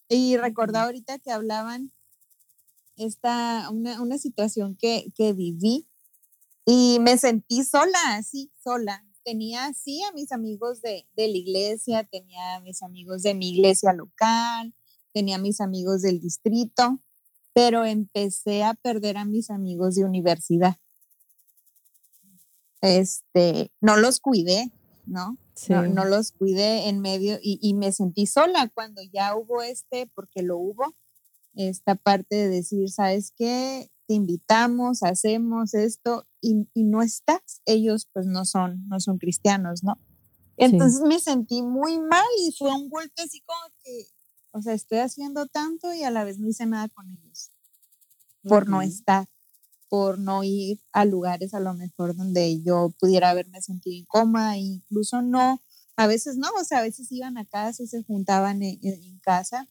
Y 0.08 0.38
recordaba 0.38 0.86
ahorita 0.86 1.20
que 1.20 1.32
hablaban 1.32 1.92
esta, 2.98 3.70
una, 3.72 4.02
una 4.02 4.18
situación 4.18 4.76
que, 4.76 5.12
que 5.16 5.34
viví 5.34 5.88
y 6.66 7.00
me 7.02 7.18
sentí 7.18 7.64
sola, 7.64 8.16
así, 8.16 8.52
sola, 8.64 9.04
tenía 9.24 9.74
sí 9.74 10.02
a 10.04 10.12
mis 10.14 10.32
amigos 10.32 10.82
de, 10.82 11.08
de, 11.16 11.28
la 11.28 11.38
iglesia, 11.38 12.04
tenía 12.04 12.56
a 12.56 12.60
mis 12.62 12.84
amigos 12.84 13.24
de 13.24 13.34
mi 13.34 13.50
iglesia 13.50 13.94
local, 13.94 14.74
tenía 15.14 15.36
a 15.36 15.40
mis 15.40 15.62
amigos 15.62 16.02
del 16.02 16.20
distrito, 16.20 17.00
pero 17.54 17.86
empecé 17.86 18.64
a 18.64 18.74
perder 18.74 19.18
a 19.18 19.26
mis 19.26 19.50
amigos 19.50 19.96
de 19.96 20.06
universidad. 20.06 20.78
Este, 22.82 23.72
no 23.80 23.98
los 23.98 24.20
cuidé, 24.20 24.72
¿no? 25.06 25.38
No, 25.70 26.06
los 26.06 26.32
cuidé 26.32 26.90
en 26.90 27.02
medio 27.02 27.38
y, 27.42 27.60
y, 27.62 27.76
me 27.76 27.92
sentí 27.92 28.26
sola 28.26 28.72
cuando 28.74 29.04
ya 29.14 29.36
hubo 29.36 29.62
este, 29.62 30.08
porque 30.16 30.42
lo 30.42 30.58
hubo, 30.58 30.96
esta 31.54 31.96
parte 31.96 32.36
de 32.36 32.50
decir, 32.50 32.90
¿sabes 32.90 33.32
qué? 33.38 33.92
Te 34.12 34.16
invitamos, 34.16 35.04
hacemos 35.04 35.74
esto 35.74 36.28
y, 36.42 36.68
no 36.76 37.02
estás, 37.02 37.62
ellos 37.64 38.10
pues 38.12 38.26
no 38.26 38.44
son, 38.44 38.86
no 38.90 39.00
son 39.00 39.18
cristianos, 39.18 39.86
¿no? 39.86 39.98
Entonces 40.58 41.00
me 41.00 41.18
sentí 41.18 41.62
muy 41.62 41.98
mal 41.98 42.26
y 42.46 42.52
fue 42.52 42.76
un 42.76 42.90
golpe 42.90 43.22
así 43.22 43.40
como 43.46 43.74
que, 43.82 44.08
o 44.52 44.62
sea, 44.62 44.74
estoy 44.74 44.98
haciendo 44.98 45.46
tanto 45.46 45.94
y 45.94 46.04
a 46.04 46.12
la 46.12 46.26
vez 46.26 46.40
no 46.40 46.50
hice 46.50 46.66
nada 46.66 46.90
con 46.90 47.10
ellos. 47.10 47.52
Por 48.44 48.68
no 48.68 48.82
estar, 48.82 49.30
por 49.88 50.20
no 50.20 50.44
ir 50.44 50.82
a 50.92 51.06
lugares 51.06 51.54
a 51.54 51.62
lo 51.62 51.74
mejor 51.74 52.14
donde 52.14 52.62
yo 52.62 52.94
pudiera 53.00 53.30
haberme 53.30 53.62
sentido 53.62 53.96
incómoda, 53.96 54.58
incluso 54.58 55.22
no, 55.22 55.62
a 55.96 56.08
veces 56.08 56.36
no, 56.36 56.50
o 56.60 56.66
sea, 56.66 56.80
a 56.80 56.84
veces 56.84 57.10
iban 57.14 57.38
a 57.38 57.46
casa 57.46 57.82
y 57.82 57.88
se 57.88 58.04
juntaban 58.04 58.62
en, 58.62 59.20
casa, 59.20 59.70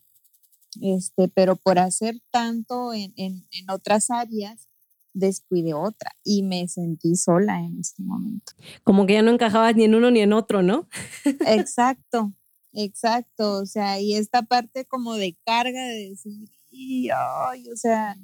este, 0.80 1.28
pero 1.28 1.56
por 1.56 1.78
hacer 1.78 2.20
tanto 2.30 2.92
en, 2.94 3.12
en, 3.16 3.46
en 3.50 3.70
otras 3.70 4.10
áreas, 4.10 4.68
descuidé 5.12 5.74
otra 5.74 6.12
y 6.24 6.42
me 6.42 6.68
sentí 6.68 7.16
sola 7.16 7.60
en 7.60 7.80
este 7.80 8.02
momento. 8.02 8.52
Como 8.84 9.06
que 9.06 9.14
ya 9.14 9.22
no 9.22 9.30
encajabas 9.30 9.74
ni 9.76 9.84
en 9.84 9.94
uno 9.94 10.10
ni 10.10 10.20
en 10.20 10.32
otro, 10.32 10.62
¿no? 10.62 10.88
Exacto, 11.46 12.32
exacto. 12.72 13.58
O 13.58 13.66
sea, 13.66 14.00
y 14.00 14.14
esta 14.14 14.42
parte 14.42 14.84
como 14.84 15.14
de 15.14 15.36
carga 15.44 15.84
de 15.84 16.10
decir, 16.10 16.48
ay, 17.50 17.68
o 17.70 17.76
sea, 17.76 18.16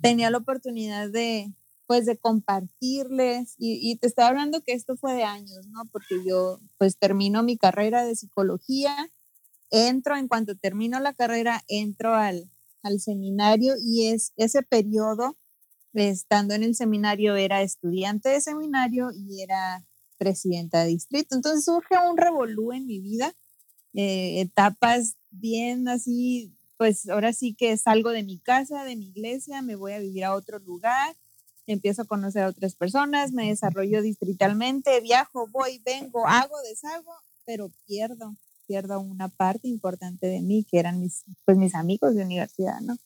tenía 0.00 0.30
la 0.30 0.38
oportunidad 0.38 1.10
de, 1.10 1.52
pues, 1.86 2.06
de 2.06 2.16
compartirles. 2.16 3.54
Y, 3.58 3.96
te 3.96 4.06
estaba 4.06 4.28
hablando 4.28 4.62
que 4.62 4.72
esto 4.72 4.96
fue 4.96 5.14
de 5.14 5.24
años, 5.24 5.66
¿no? 5.68 5.84
Porque 5.92 6.16
yo, 6.26 6.58
pues, 6.78 6.96
termino 6.98 7.42
mi 7.42 7.56
carrera 7.56 8.04
de 8.04 8.16
psicología, 8.16 8.94
entro, 9.70 10.16
en 10.16 10.28
cuanto 10.28 10.56
termino 10.56 11.00
la 11.00 11.14
carrera, 11.14 11.62
entro 11.68 12.14
al, 12.14 12.50
seminario 12.98 13.74
y 13.78 14.08
es 14.08 14.32
ese 14.36 14.62
periodo, 14.62 15.36
estando 15.92 16.54
en 16.54 16.62
el 16.62 16.74
seminario, 16.74 17.36
era 17.36 17.62
estudiante 17.62 18.30
de 18.30 18.40
seminario 18.40 19.10
y 19.12 19.42
era 19.42 19.84
presidenta 20.16 20.80
de 20.80 20.88
distrito. 20.88 21.34
Entonces 21.34 21.64
surge 21.64 21.96
un 22.08 22.16
revolú 22.16 22.72
en 22.72 22.86
mi 22.86 23.00
vida, 23.00 23.34
eh, 23.94 24.40
etapas 24.40 25.16
bien 25.30 25.88
así 25.88 26.54
pues 26.80 27.10
ahora 27.10 27.34
sí 27.34 27.54
que 27.54 27.76
salgo 27.76 28.08
de 28.08 28.22
mi 28.22 28.38
casa, 28.38 28.84
de 28.84 28.96
mi 28.96 29.08
iglesia, 29.08 29.60
me 29.60 29.76
voy 29.76 29.92
a 29.92 29.98
vivir 29.98 30.24
a 30.24 30.34
otro 30.34 30.58
lugar, 30.60 31.14
empiezo 31.66 32.00
a 32.00 32.06
conocer 32.06 32.44
a 32.44 32.48
otras 32.48 32.74
personas, 32.74 33.32
me 33.32 33.48
desarrollo 33.48 34.00
distritalmente, 34.00 34.98
viajo, 35.02 35.46
voy, 35.48 35.82
vengo, 35.84 36.26
hago, 36.26 36.54
deshago, 36.62 37.12
pero 37.44 37.70
pierdo, 37.86 38.34
pierdo 38.70 39.00
una 39.00 39.26
parte 39.26 39.66
importante 39.66 40.28
de 40.28 40.40
mí, 40.42 40.64
que 40.70 40.78
eran 40.78 41.00
mis, 41.00 41.24
pues 41.44 41.58
mis 41.58 41.74
amigos 41.74 42.14
de 42.14 42.22
universidad, 42.22 42.80
¿no? 42.80 42.96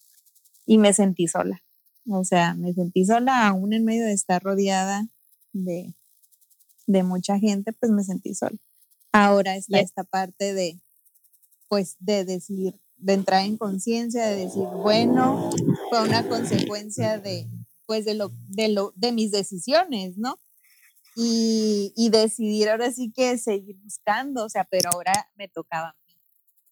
Y 0.67 0.77
me 0.77 0.93
sentí 0.93 1.27
sola. 1.27 1.63
O 2.07 2.23
sea, 2.23 2.53
me 2.53 2.75
sentí 2.75 3.07
sola 3.07 3.49
aún 3.49 3.73
en 3.73 3.83
medio 3.83 4.05
de 4.05 4.13
estar 4.13 4.43
rodeada 4.43 5.09
de, 5.55 5.95
de 6.87 7.03
mucha 7.03 7.39
gente, 7.39 7.73
pues 7.73 7.91
me 7.93 8.05
sentí 8.05 8.35
sola. 8.35 8.59
Ahora 9.11 9.57
está 9.57 9.81
esta 9.81 10.05
parte 10.05 10.53
de, 10.53 10.83
pues, 11.69 11.97
de 11.99 12.27
decir, 12.27 12.79
de 12.99 13.15
entrar 13.15 13.47
en 13.47 13.57
conciencia, 13.57 14.27
de 14.27 14.45
decir, 14.45 14.65
bueno, 14.83 15.49
fue 15.89 16.03
una 16.03 16.29
consecuencia 16.29 17.17
de, 17.19 17.49
pues, 17.87 18.05
de 18.05 18.13
lo, 18.13 18.33
de 18.49 18.69
lo, 18.69 18.93
de 18.97 19.13
mis 19.13 19.31
decisiones, 19.31 20.19
¿no? 20.19 20.39
Y, 21.17 22.09
decidir 22.11 22.69
ahora 22.69 22.91
sí 22.93 23.13
que 23.13 23.39
seguir 23.39 23.77
buscando, 23.83 24.45
o 24.45 24.49
sea, 24.49 24.65
pero 24.65 24.91
ahora 24.93 25.13
me 25.37 25.49
tocaba 25.49 25.91
a 25.91 25.97
mí. 26.07 26.17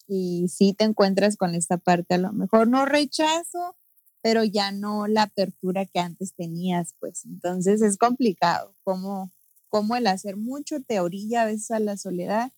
Y 0.07 0.49
sí 0.49 0.75
te 0.75 0.85
encuentras 0.85 1.37
con 1.37 1.55
esta 1.55 1.79
parte, 1.79 2.15
a 2.15 2.19
lo 2.19 2.33
mejor 2.33 2.69
no 2.69 2.85
rechazo, 2.85 3.77
pero 4.21 4.45
ya 4.45 4.73
no 4.73 5.07
la 5.07 5.25
apertura 5.25 5.87
que 5.87 6.01
antes 6.01 6.35
tenías, 6.35 6.95
pues. 7.01 7.25
Entonces 7.25 7.83
es 7.83 7.97
complicado, 7.99 8.75
como, 8.85 9.31
como 9.69 9.97
el 9.97 10.07
hacer 10.07 10.37
mucho 10.37 10.81
te 10.83 11.01
orilla 11.01 11.43
a 11.43 11.47
veces 11.47 11.71
a 11.71 11.81
la 11.81 11.97
soledad. 11.97 12.53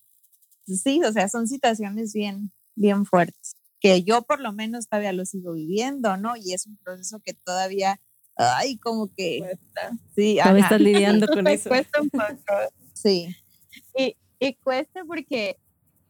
Sí, 0.65 1.01
o 1.03 1.11
sea, 1.13 1.29
son 1.29 1.47
situaciones 1.47 2.13
bien, 2.13 2.51
bien 2.75 3.05
fuertes 3.05 3.55
que 3.85 4.03
yo 4.03 4.23
por 4.23 4.39
lo 4.41 4.51
menos 4.51 4.87
todavía 4.87 5.13
lo 5.13 5.25
sigo 5.25 5.53
viviendo, 5.53 6.17
¿no? 6.17 6.35
Y 6.35 6.53
es 6.53 6.65
un 6.65 6.75
proceso 6.77 7.19
que 7.19 7.35
todavía, 7.35 8.01
ay, 8.35 8.77
como 8.77 9.07
que... 9.15 9.39
Cuesta. 9.39 9.97
Sí, 10.15 10.37
todavía 10.41 10.63
estás 10.63 10.81
lidiando 10.81 11.27
con 11.33 11.47
eso. 11.47 11.69
Cuesta 11.69 12.01
un 12.01 12.09
poco. 12.09 12.53
Sí. 12.93 13.35
Y, 13.97 14.15
y 14.39 14.53
cuesta 14.55 15.03
porque 15.05 15.57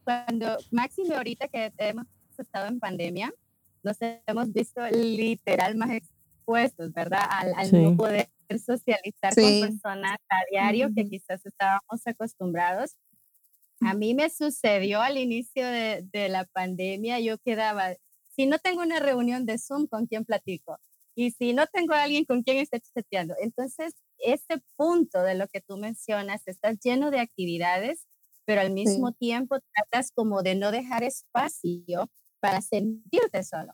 cuando, 0.04 0.56
máximo 0.70 1.14
ahorita 1.14 1.48
que 1.48 1.72
hemos 1.78 2.06
estado 2.38 2.68
en 2.68 2.78
pandemia, 2.78 3.32
nos 3.82 3.96
hemos 4.00 4.52
visto 4.52 4.80
literal 4.90 5.76
más 5.76 5.90
expuestos, 5.90 6.92
¿verdad? 6.92 7.22
Al, 7.28 7.54
al 7.56 7.72
no 7.72 7.96
poder 7.96 8.28
socializar 8.64 9.34
con 9.34 9.60
personas 9.60 10.18
a 10.28 10.36
diario 10.50 10.90
que 10.94 11.08
quizás 11.08 11.44
estábamos 11.44 12.06
acostumbrados 12.06 12.96
a 13.80 13.94
mí 13.94 14.14
me 14.14 14.30
sucedió 14.30 15.00
al 15.00 15.18
inicio 15.18 15.66
de, 15.66 16.28
la 16.28 16.44
pandemia, 16.44 17.20
yo 17.20 17.38
quedaba, 17.38 17.94
si 18.28 18.46
no 18.46 18.58
tengo 18.58 18.82
una 18.82 19.00
reunión 19.00 19.44
de 19.46 19.58
Zoom, 19.58 19.86
¿con 19.86 20.06
quién 20.06 20.24
platico? 20.24 20.78
Y 21.16 21.30
si 21.32 21.54
no 21.54 21.66
tengo 21.66 21.94
a 21.94 22.02
alguien 22.02 22.26
con 22.26 22.42
quien 22.42 22.58
esté 22.58 22.80
chateando. 22.80 23.34
Entonces, 23.40 23.94
ese 24.18 24.62
punto 24.76 25.22
de 25.22 25.34
lo 25.34 25.48
que 25.48 25.62
tú 25.62 25.78
mencionas, 25.78 26.42
estás 26.46 26.78
lleno 26.82 27.10
de 27.10 27.20
actividades, 27.20 28.06
pero 28.44 28.60
al 28.60 28.70
mismo 28.70 29.12
tiempo 29.12 29.56
tratas 29.74 30.12
como 30.12 30.42
de 30.42 30.54
no 30.56 30.70
dejar 30.72 31.04
espacio 31.04 32.10
para 32.40 32.60
sentirte 32.60 33.42
solo. 33.44 33.72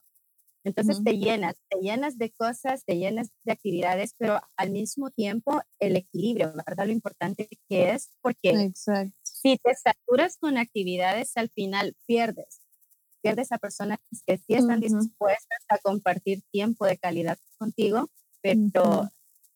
Entonces 0.64 1.02
te 1.04 1.18
llenas, 1.18 1.56
te 1.70 1.78
llenas 1.80 2.18
de 2.18 2.32
cosas, 2.32 2.84
te 2.84 2.96
llenas 2.98 3.30
de 3.44 3.52
actividades, 3.52 4.14
pero 4.18 4.40
al 4.56 4.70
mismo 4.70 5.10
tiempo 5.10 5.60
el 5.80 5.96
equilibrio, 5.96 6.52
¿verdad? 6.66 6.86
Lo 6.86 6.92
importante 6.92 7.48
que 7.68 7.90
es, 7.92 8.10
porque 8.22 8.58
si 9.24 9.58
te 9.58 9.74
saturas 9.74 10.38
con 10.38 10.58
actividades, 10.58 11.36
al 11.36 11.50
final 11.50 11.96
pierdes. 12.06 12.61
Pierdes 13.22 13.52
a 13.52 13.58
personas 13.58 13.98
que 14.26 14.36
sí 14.36 14.54
están 14.54 14.80
dispuestas 14.80 15.58
a 15.68 15.78
compartir 15.78 16.42
tiempo 16.50 16.84
de 16.86 16.98
calidad 16.98 17.38
contigo, 17.56 18.10
pero 18.40 19.08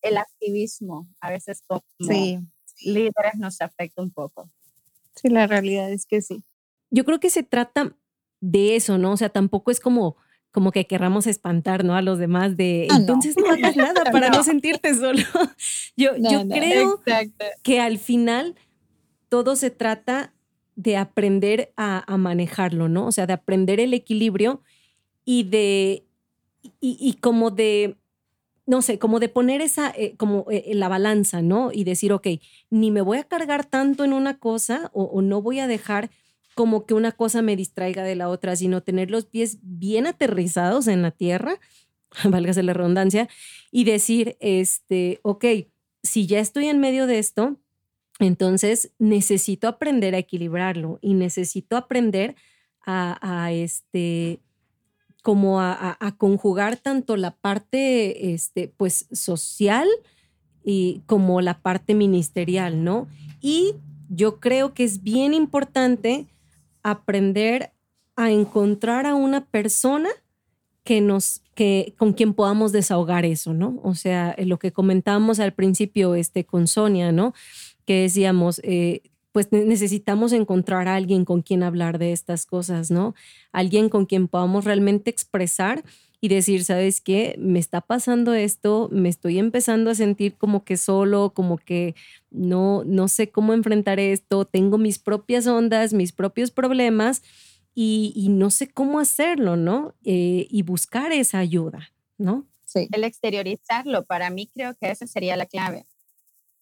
el 0.03 0.17
activismo 0.19 1.09
a 1.21 1.31
veces 1.31 1.63
como 1.67 1.83
líderes 2.81 3.35
nos 3.39 3.61
afecta 3.61 4.03
un 4.03 4.13
poco. 4.13 4.51
Sí, 5.15 5.29
la 5.29 5.47
realidad 5.47 5.91
es 5.91 6.07
que 6.07 6.23
sí. 6.23 6.45
Yo 6.91 7.05
creo 7.05 7.19
que 7.19 7.31
se 7.31 7.43
trata 7.43 7.97
de 8.41 8.77
eso, 8.77 8.99
¿no? 8.99 9.13
O 9.13 9.17
sea, 9.17 9.31
tampoco 9.31 9.71
es 9.71 9.81
como 9.81 10.17
como 10.57 10.73
que 10.73 10.87
querramos 10.87 11.27
espantar, 11.27 11.85
¿no? 11.85 11.97
A 11.97 12.01
los 12.01 12.19
demás 12.19 12.57
de, 12.57 12.89
ah, 12.91 12.97
entonces 12.97 13.37
no, 13.37 13.53
hagas 13.53 13.77
nada 13.77 14.05
para 14.11 14.31
no. 14.31 14.43
sentirte 14.43 14.95
solo. 14.95 15.19
yo, 15.99 16.13
yo 16.17 16.49
creo 16.49 17.03
que 17.63 17.79
al 17.79 17.99
final 17.99 18.55
todo 19.29 19.55
se 19.55 19.71
trata 19.71 20.33
de 20.77 20.97
aprender 20.97 21.73
a, 21.77 22.05
manejarlo, 22.17 22.89
¿no? 22.89 23.07
O 23.07 23.13
sea, 23.13 23.27
de 23.27 23.33
aprender 23.33 23.81
el 23.81 23.95
equilibrio 23.95 24.63
y 25.25 25.45
de, 25.45 26.07
y, 26.81 27.15
como 27.15 27.51
de, 27.51 27.97
no 28.67 28.83
sé, 28.83 28.99
como 28.99 29.19
de 29.19 29.29
poner 29.29 29.63
esa, 29.63 29.91
eh, 29.97 30.15
como 30.17 30.47
eh, 30.51 30.75
la 30.75 30.89
balanza, 30.89 31.43
¿no? 31.43 31.73
Y 31.73 31.85
decir, 31.85 32.13
ok, 32.13 32.29
ni 32.71 32.91
me 32.91 33.01
voy 33.01 33.19
a 33.19 33.25
cargar 33.25 33.65
tanto 33.65 34.05
en 34.05 34.13
una 34.13 34.39
cosa 34.39 34.91
o, 34.93 35.05
o 35.05 35.23
no 35.23 35.43
voy 35.43 35.61
a 35.61 35.67
dejar 35.67 36.11
como 36.55 36.87
que 36.87 36.95
una 36.95 37.13
cosa 37.13 37.43
me 37.43 37.57
distraiga 37.57 38.03
de 38.03 38.17
la 38.17 38.29
otra, 38.29 38.57
sino 38.57 38.83
tener 38.83 39.11
los 39.11 39.27
pies 39.27 39.59
bien 39.63 40.07
aterrizados 40.07 40.87
en 40.89 41.03
la 41.03 41.11
tierra, 41.11 41.59
válgase 42.25 42.63
la 42.63 42.75
redundancia, 42.75 43.29
y 43.71 43.85
decir, 43.85 44.37
este, 44.41 45.21
ok, 45.23 45.45
si 46.03 46.27
ya 46.27 46.41
estoy 46.41 46.69
en 46.69 46.81
medio 46.81 47.07
de 47.07 47.19
esto, 47.19 47.59
entonces 48.19 48.93
necesito 48.99 49.69
aprender 49.69 50.15
a 50.15 50.19
equilibrarlo 50.19 50.99
y 51.03 51.15
necesito 51.15 51.77
aprender 51.77 52.35
a, 52.89 53.51
este, 53.51 54.39
como 55.23 55.61
a, 55.61 55.97
a, 55.99 56.17
conjugar 56.17 56.77
tanto 56.77 57.17
la 57.17 57.33
parte, 57.33 58.33
este, 58.33 58.73
pues, 58.77 59.09
social 59.11 59.89
y 60.63 61.03
como 61.07 61.41
la 61.41 61.61
parte 61.63 61.95
ministerial, 61.95 62.85
¿no? 62.85 63.09
Y 63.41 63.75
yo 64.09 64.39
creo 64.39 64.73
que 64.73 64.85
es 64.85 65.03
bien 65.03 65.35
importante 65.35 66.27
aprender 66.85 67.73
a 68.15 68.31
encontrar 68.31 69.05
a 69.07 69.17
una 69.17 69.45
persona 69.47 70.09
que 70.85 71.01
nos, 71.01 71.43
que, 71.55 71.95
con 71.99 72.13
quien 72.13 72.33
podamos 72.33 72.71
desahogar 72.71 73.25
eso, 73.25 73.53
¿no? 73.53 73.81
O 73.83 73.95
sea, 73.95 74.37
lo 74.39 74.59
que 74.59 74.73
comentábamos 74.73 75.41
al 75.41 75.53
principio 75.53 76.15
este, 76.15 76.45
con 76.45 76.69
Sonia, 76.69 77.11
¿no? 77.11 77.35
Que 77.87 78.03
decíamos, 78.03 78.61
eh, 78.65 79.03
pues 79.33 79.53
necesitamos 79.53 80.33
encontrar 80.33 80.89
a 80.89 80.95
alguien 80.95 81.25
con 81.25 81.43
quien 81.43 81.63
hablar 81.63 81.99
de 81.99 82.13
estas 82.13 82.47
cosas, 82.47 82.91
¿no? 82.91 83.15
Alguien 83.53 83.89
con 83.89 84.07
quien 84.07 84.29
podamos 84.29 84.65
realmente 84.65 85.11
expresar 85.11 85.85
y 86.21 86.29
decir, 86.29 86.65
¿sabes 86.65 87.01
qué? 87.01 87.37
Me 87.39 87.59
está 87.59 87.83
pasando 87.83 88.33
esto, 88.33 88.89
me 88.91 89.09
estoy 89.09 89.39
empezando 89.39 89.91
a 89.91 89.95
sentir 89.95 90.35
como 90.37 90.65
que 90.65 90.77
solo, 90.77 91.35
como 91.35 91.59
que 91.59 91.95
no, 92.31 92.83
no 92.85 93.09
sé 93.09 93.29
cómo 93.29 93.53
enfrentar 93.53 94.01
esto, 94.01 94.47
tengo 94.47 94.79
mis 94.79 94.99
propias 94.99 95.47
ondas, 95.47 95.93
mis 95.93 96.13
propios 96.13 96.51
problemas 96.51 97.23
y, 97.75 98.29
no 98.31 98.49
sé 98.49 98.69
cómo 98.69 99.01
hacerlo, 99.01 99.57
¿no? 99.57 99.95
Eh, 100.03 100.47
y 100.49 100.63
buscar 100.63 101.13
esa 101.13 101.39
ayuda, 101.41 101.93
¿no? 102.17 102.47
Sí. 102.65 102.89
El 102.91 103.05
exteriorizarlo, 103.05 104.07
para 104.07 104.31
mí 104.31 104.49
creo 104.53 104.75
que 104.77 104.91
esa 104.91 105.07
sería 105.07 105.37
la 105.37 105.45
clave. 105.45 105.85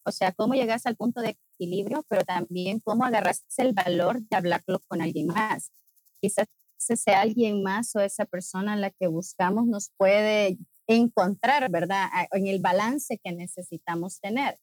O 0.05 0.13
sea, 0.13 0.33
cómo 0.33 0.55
llegas 0.55 0.87
al 0.87 0.97
punto 0.97 1.21
de 1.21 1.37
equilibrio, 1.55 2.05
pero 2.09 2.25
también 2.25 2.81
cómo 2.81 3.05
agarrarse 3.05 3.45
el 3.59 3.73
valor 3.73 4.21
de 4.21 4.37
hablarlo 4.37 4.81
con 4.87 5.01
alguien 5.01 5.27
más. 5.29 5.73
Quizás 6.21 6.47
ese 6.89 7.13
alguien 7.13 7.63
más 7.63 7.95
o 7.97 8.01
esa 8.01 8.27
persona 8.27 8.75
a 8.75 8.77
la 8.77 8.91
que 8.91 9.07
buscamos 9.07 9.67
nos 9.67 9.91
puede 9.97 10.59
encontrar, 10.87 11.71
¿verdad? 11.71 12.09
En 12.33 12.47
el 12.47 12.61
balance 12.61 13.19
que 13.23 13.33
necesitamos 13.33 14.21
tener. 14.21 14.59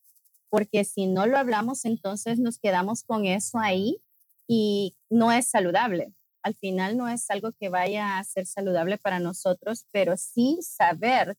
Porque 0.49 0.83
si 0.83 1.07
no 1.07 1.25
lo 1.25 1.37
hablamos, 1.37 1.85
entonces 1.85 2.39
nos 2.39 2.59
quedamos 2.59 3.03
con 3.03 3.25
eso 3.25 3.57
ahí 3.57 4.01
y 4.47 4.95
no 5.09 5.31
es 5.31 5.47
saludable. 5.47 6.13
Al 6.43 6.55
final 6.55 6.97
no 6.97 7.07
es 7.07 7.29
algo 7.29 7.51
que 7.53 7.69
vaya 7.69 8.17
a 8.17 8.23
ser 8.23 8.45
saludable 8.45 8.97
para 8.97 9.19
nosotros, 9.19 9.87
pero 9.91 10.17
sí 10.17 10.59
saber 10.61 11.37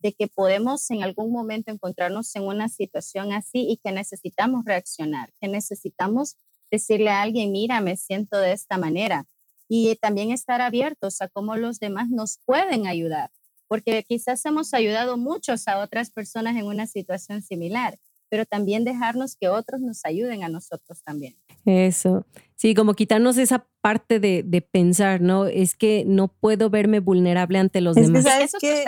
de 0.00 0.12
que 0.12 0.28
podemos 0.28 0.90
en 0.90 1.02
algún 1.02 1.30
momento 1.30 1.70
encontrarnos 1.70 2.34
en 2.34 2.44
una 2.44 2.68
situación 2.68 3.32
así 3.32 3.66
y 3.70 3.76
que 3.76 3.92
necesitamos 3.92 4.64
reaccionar, 4.64 5.30
que 5.40 5.48
necesitamos 5.48 6.36
decirle 6.70 7.10
a 7.10 7.22
alguien, 7.22 7.52
mira, 7.52 7.80
me 7.80 7.96
siento 7.96 8.38
de 8.38 8.52
esta 8.52 8.78
manera. 8.78 9.26
Y 9.68 9.94
también 9.96 10.32
estar 10.32 10.60
abiertos 10.60 11.20
a 11.20 11.28
cómo 11.28 11.56
los 11.56 11.78
demás 11.78 12.08
nos 12.08 12.38
pueden 12.44 12.86
ayudar, 12.86 13.30
porque 13.68 14.04
quizás 14.04 14.44
hemos 14.46 14.74
ayudado 14.74 15.16
muchos 15.16 15.68
a 15.68 15.78
otras 15.78 16.10
personas 16.10 16.56
en 16.56 16.66
una 16.66 16.86
situación 16.86 17.42
similar, 17.42 17.98
pero 18.30 18.46
también 18.46 18.84
dejarnos 18.84 19.36
que 19.36 19.48
otros 19.48 19.80
nos 19.80 20.04
ayuden 20.04 20.44
a 20.44 20.48
nosotros 20.48 21.02
también. 21.02 21.36
Eso. 21.66 22.24
Sí, 22.56 22.74
como 22.74 22.94
quitarnos 22.94 23.36
esa 23.36 23.66
parte 23.80 24.20
de, 24.20 24.68
pensar, 24.72 25.20
¿no? 25.20 25.46
Es 25.46 25.74
que 25.74 26.04
no 26.06 26.28
puedo 26.28 26.70
verme 26.70 27.00
vulnerable 27.00 27.58
ante 27.58 27.80
los 27.80 27.96
demás. 27.96 28.24
Que 28.24 28.30
sabes 28.30 28.52
que 28.60 28.84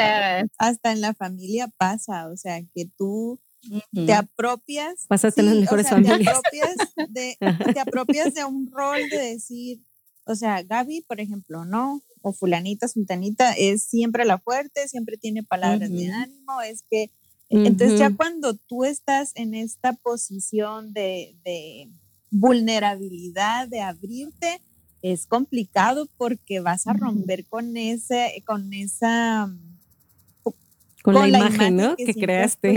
hasta 0.58 0.92
en 0.92 1.00
la 1.00 1.12
familia 1.12 1.68
pasa, 1.76 2.28
o 2.28 2.36
sea, 2.36 2.62
que 2.74 2.86
tú 2.96 3.40
te 3.92 4.12
apropias. 4.12 5.06
Vas 5.08 5.24
a 5.24 5.30
tener 5.30 5.56
mejores 5.56 5.88
familias. 5.88 6.20
Te 6.20 6.28
apropias, 6.28 6.76
de, 7.10 7.36
te 7.74 7.80
apropias 7.80 8.34
de 8.34 8.44
un 8.44 8.70
rol 8.70 9.00
de 9.10 9.18
decir, 9.18 9.80
o 10.24 10.34
sea, 10.34 10.62
Gaby, 10.62 11.02
por 11.02 11.20
ejemplo, 11.20 11.64
¿no? 11.64 12.02
O 12.20 12.32
fulanita, 12.32 12.86
sultanita, 12.86 13.52
es 13.52 13.82
siempre 13.82 14.24
la 14.24 14.38
fuerte, 14.38 14.86
siempre 14.86 15.16
tiene 15.16 15.42
palabras 15.42 15.90
de 15.90 16.10
ánimo, 16.10 16.62
es 16.62 16.84
que... 16.88 17.10
Entonces 17.52 17.98
ya 17.98 18.14
cuando 18.14 18.54
tú 18.54 18.84
estás 18.84 19.32
en 19.34 19.54
esta 19.54 19.92
posición 19.92 20.92
de 20.92 21.90
vulnerabilidad 22.30 23.68
de 23.68 23.82
abrirte 23.82 24.62
es 25.02 25.26
complicado 25.26 26.08
porque 26.16 26.60
vas 26.60 26.86
a 26.86 26.92
romper 26.92 27.44
con 27.46 27.76
ese, 27.76 28.42
con 28.46 28.72
esa 28.72 29.52
con, 31.02 31.14
la, 31.14 31.28
imagen, 31.28 31.76
¿no? 31.76 31.96
que, 31.96 32.14
creaste. 32.14 32.72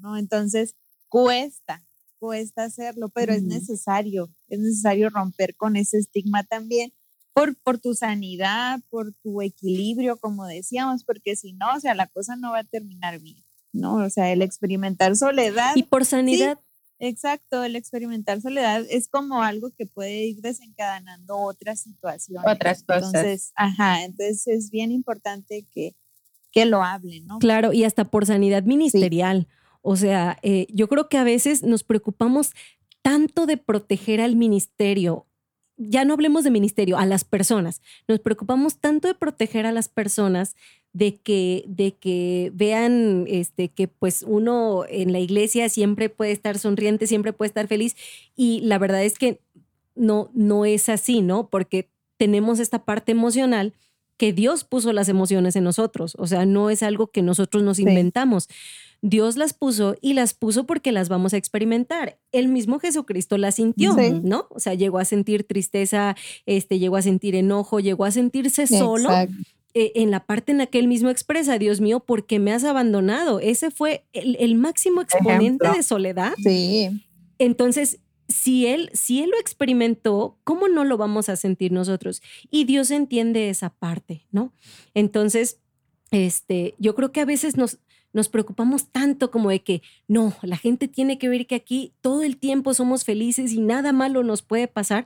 ¿no? 0.00 0.16
Entonces, 0.16 0.74
cuesta, 1.08 1.84
cuesta 2.18 2.64
hacerlo, 2.64 3.08
pero 3.08 3.32
es 3.32 3.44
necesario, 3.44 4.28
es 4.48 4.58
necesario 4.58 5.08
romper 5.10 5.54
con 5.54 5.76
ese 5.76 5.98
estigma 5.98 6.42
también 6.42 6.92
por, 7.32 7.56
por 7.56 7.78
tu 7.78 7.94
sanidad, 7.94 8.80
por 8.90 9.12
tu 9.22 9.42
equilibrio, 9.42 10.16
como 10.16 10.44
decíamos, 10.46 11.04
porque 11.04 11.36
si 11.36 11.52
no, 11.52 11.74
o 11.76 11.80
sea, 11.80 11.94
la 11.94 12.08
cosa 12.08 12.34
no 12.34 12.50
va 12.50 12.60
a 12.60 12.64
terminar 12.64 13.20
bien, 13.20 13.44
¿no? 13.76 13.96
O 13.96 14.10
sea, 14.10 14.32
el 14.32 14.42
experimentar 14.42 15.16
soledad. 15.16 15.72
Y 15.76 15.84
por 15.84 16.04
sanidad, 16.04 16.58
Exacto, 16.98 17.62
el 17.62 17.76
experimentar 17.76 18.40
soledad 18.40 18.82
es 18.88 19.08
como 19.08 19.42
algo 19.42 19.70
que 19.76 19.86
puede 19.86 20.24
ir 20.24 20.40
desencadenando 20.40 21.36
otras 21.36 21.80
situaciones. 21.80 22.50
Otras 22.50 22.82
cosas. 22.84 23.14
Entonces, 23.14 23.52
ajá, 23.54 24.04
entonces 24.04 24.46
es 24.46 24.70
bien 24.70 24.90
importante 24.90 25.66
que, 25.72 25.94
que 26.50 26.64
lo 26.64 26.82
hablen, 26.82 27.26
¿no? 27.26 27.38
Claro, 27.38 27.72
y 27.74 27.84
hasta 27.84 28.10
por 28.10 28.24
sanidad 28.24 28.62
ministerial. 28.62 29.46
O 29.82 29.96
sea, 29.96 30.38
eh, 30.42 30.66
yo 30.70 30.88
creo 30.88 31.08
que 31.08 31.18
a 31.18 31.24
veces 31.24 31.62
nos 31.62 31.84
preocupamos 31.84 32.52
tanto 33.02 33.44
de 33.44 33.58
proteger 33.58 34.20
al 34.22 34.34
ministerio 34.34 35.26
ya 35.76 36.04
no 36.04 36.14
hablemos 36.14 36.44
de 36.44 36.50
ministerio, 36.50 36.96
a 36.98 37.06
las 37.06 37.24
personas. 37.24 37.82
Nos 38.08 38.20
preocupamos 38.20 38.78
tanto 38.78 39.08
de 39.08 39.14
proteger 39.14 39.66
a 39.66 39.72
las 39.72 39.88
personas 39.88 40.56
de 40.96 41.16
que, 41.16 41.62
de 41.68 41.92
que 41.92 42.50
vean 42.54 43.26
este, 43.28 43.68
que 43.68 43.86
pues 43.86 44.24
uno 44.26 44.86
en 44.88 45.12
la 45.12 45.18
iglesia 45.18 45.68
siempre 45.68 46.08
puede 46.08 46.32
estar 46.32 46.58
sonriente, 46.58 47.06
siempre 47.06 47.34
puede 47.34 47.48
estar 47.48 47.68
feliz 47.68 47.96
y 48.34 48.60
la 48.62 48.78
verdad 48.78 49.04
es 49.04 49.18
que 49.18 49.38
no, 49.94 50.30
no 50.32 50.64
es 50.64 50.88
así, 50.88 51.20
¿no? 51.20 51.50
Porque 51.50 51.90
tenemos 52.16 52.60
esta 52.60 52.86
parte 52.86 53.12
emocional 53.12 53.74
que 54.16 54.32
Dios 54.32 54.64
puso 54.64 54.94
las 54.94 55.10
emociones 55.10 55.54
en 55.54 55.64
nosotros, 55.64 56.16
o 56.18 56.26
sea, 56.26 56.46
no 56.46 56.70
es 56.70 56.82
algo 56.82 57.08
que 57.08 57.20
nosotros 57.20 57.62
nos 57.62 57.78
inventamos. 57.78 58.48
Dios 59.02 59.36
las 59.36 59.52
puso 59.52 59.96
y 60.00 60.14
las 60.14 60.32
puso 60.32 60.64
porque 60.64 60.92
las 60.92 61.10
vamos 61.10 61.34
a 61.34 61.36
experimentar. 61.36 62.18
El 62.32 62.48
mismo 62.48 62.78
Jesucristo 62.78 63.36
las 63.36 63.56
sintió, 63.56 63.94
¿no? 64.22 64.46
O 64.48 64.60
sea, 64.60 64.72
llegó 64.72 64.98
a 64.98 65.04
sentir 65.04 65.44
tristeza, 65.44 66.16
este, 66.46 66.78
llegó 66.78 66.96
a 66.96 67.02
sentir 67.02 67.34
enojo, 67.34 67.80
llegó 67.80 68.06
a 68.06 68.10
sentirse 68.10 68.66
solo 68.66 69.12
eh, 69.12 69.28
en 69.76 70.10
la 70.10 70.24
parte 70.24 70.52
en 70.52 70.58
la 70.58 70.66
que 70.66 70.78
él 70.78 70.88
mismo 70.88 71.10
expresa, 71.10 71.58
Dios 71.58 71.82
mío, 71.82 72.00
¿por 72.00 72.26
qué 72.26 72.38
me 72.38 72.52
has 72.52 72.64
abandonado? 72.64 73.40
Ese 73.40 73.70
fue 73.70 74.06
el, 74.14 74.54
máximo 74.54 75.02
exponente 75.02 75.68
de 75.68 75.82
soledad. 75.82 76.32
Sí. 76.42 77.04
Entonces, 77.38 77.98
si 78.26 78.66
él, 78.66 78.88
si 78.94 79.22
él 79.22 79.30
lo 79.30 79.38
experimentó, 79.38 80.38
¿cómo 80.44 80.68
no 80.68 80.84
lo 80.84 80.96
vamos 80.96 81.28
a 81.28 81.36
sentir 81.36 81.72
nosotros? 81.72 82.22
Y 82.50 82.64
Dios 82.64 82.90
entiende 82.90 83.50
esa 83.50 83.68
parte, 83.68 84.26
¿no? 84.30 84.54
Entonces, 84.94 85.58
este, 86.10 86.74
yo 86.78 86.94
creo 86.94 87.12
que 87.12 87.20
a 87.20 87.26
veces 87.26 87.58
nos, 87.58 87.78
nos 88.14 88.30
preocupamos 88.30 88.88
tanto 88.90 89.30
como 89.30 89.50
de 89.50 89.62
que 89.62 89.82
no, 90.08 90.34
la 90.40 90.56
gente 90.56 90.88
tiene 90.88 91.18
que 91.18 91.28
ver 91.28 91.46
que 91.46 91.54
aquí 91.54 91.92
todo 92.00 92.22
el 92.22 92.38
tiempo 92.38 92.72
somos 92.72 93.04
felices 93.04 93.52
y 93.52 93.60
nada 93.60 93.92
malo 93.92 94.22
nos 94.22 94.40
puede 94.40 94.68
pasar, 94.68 95.04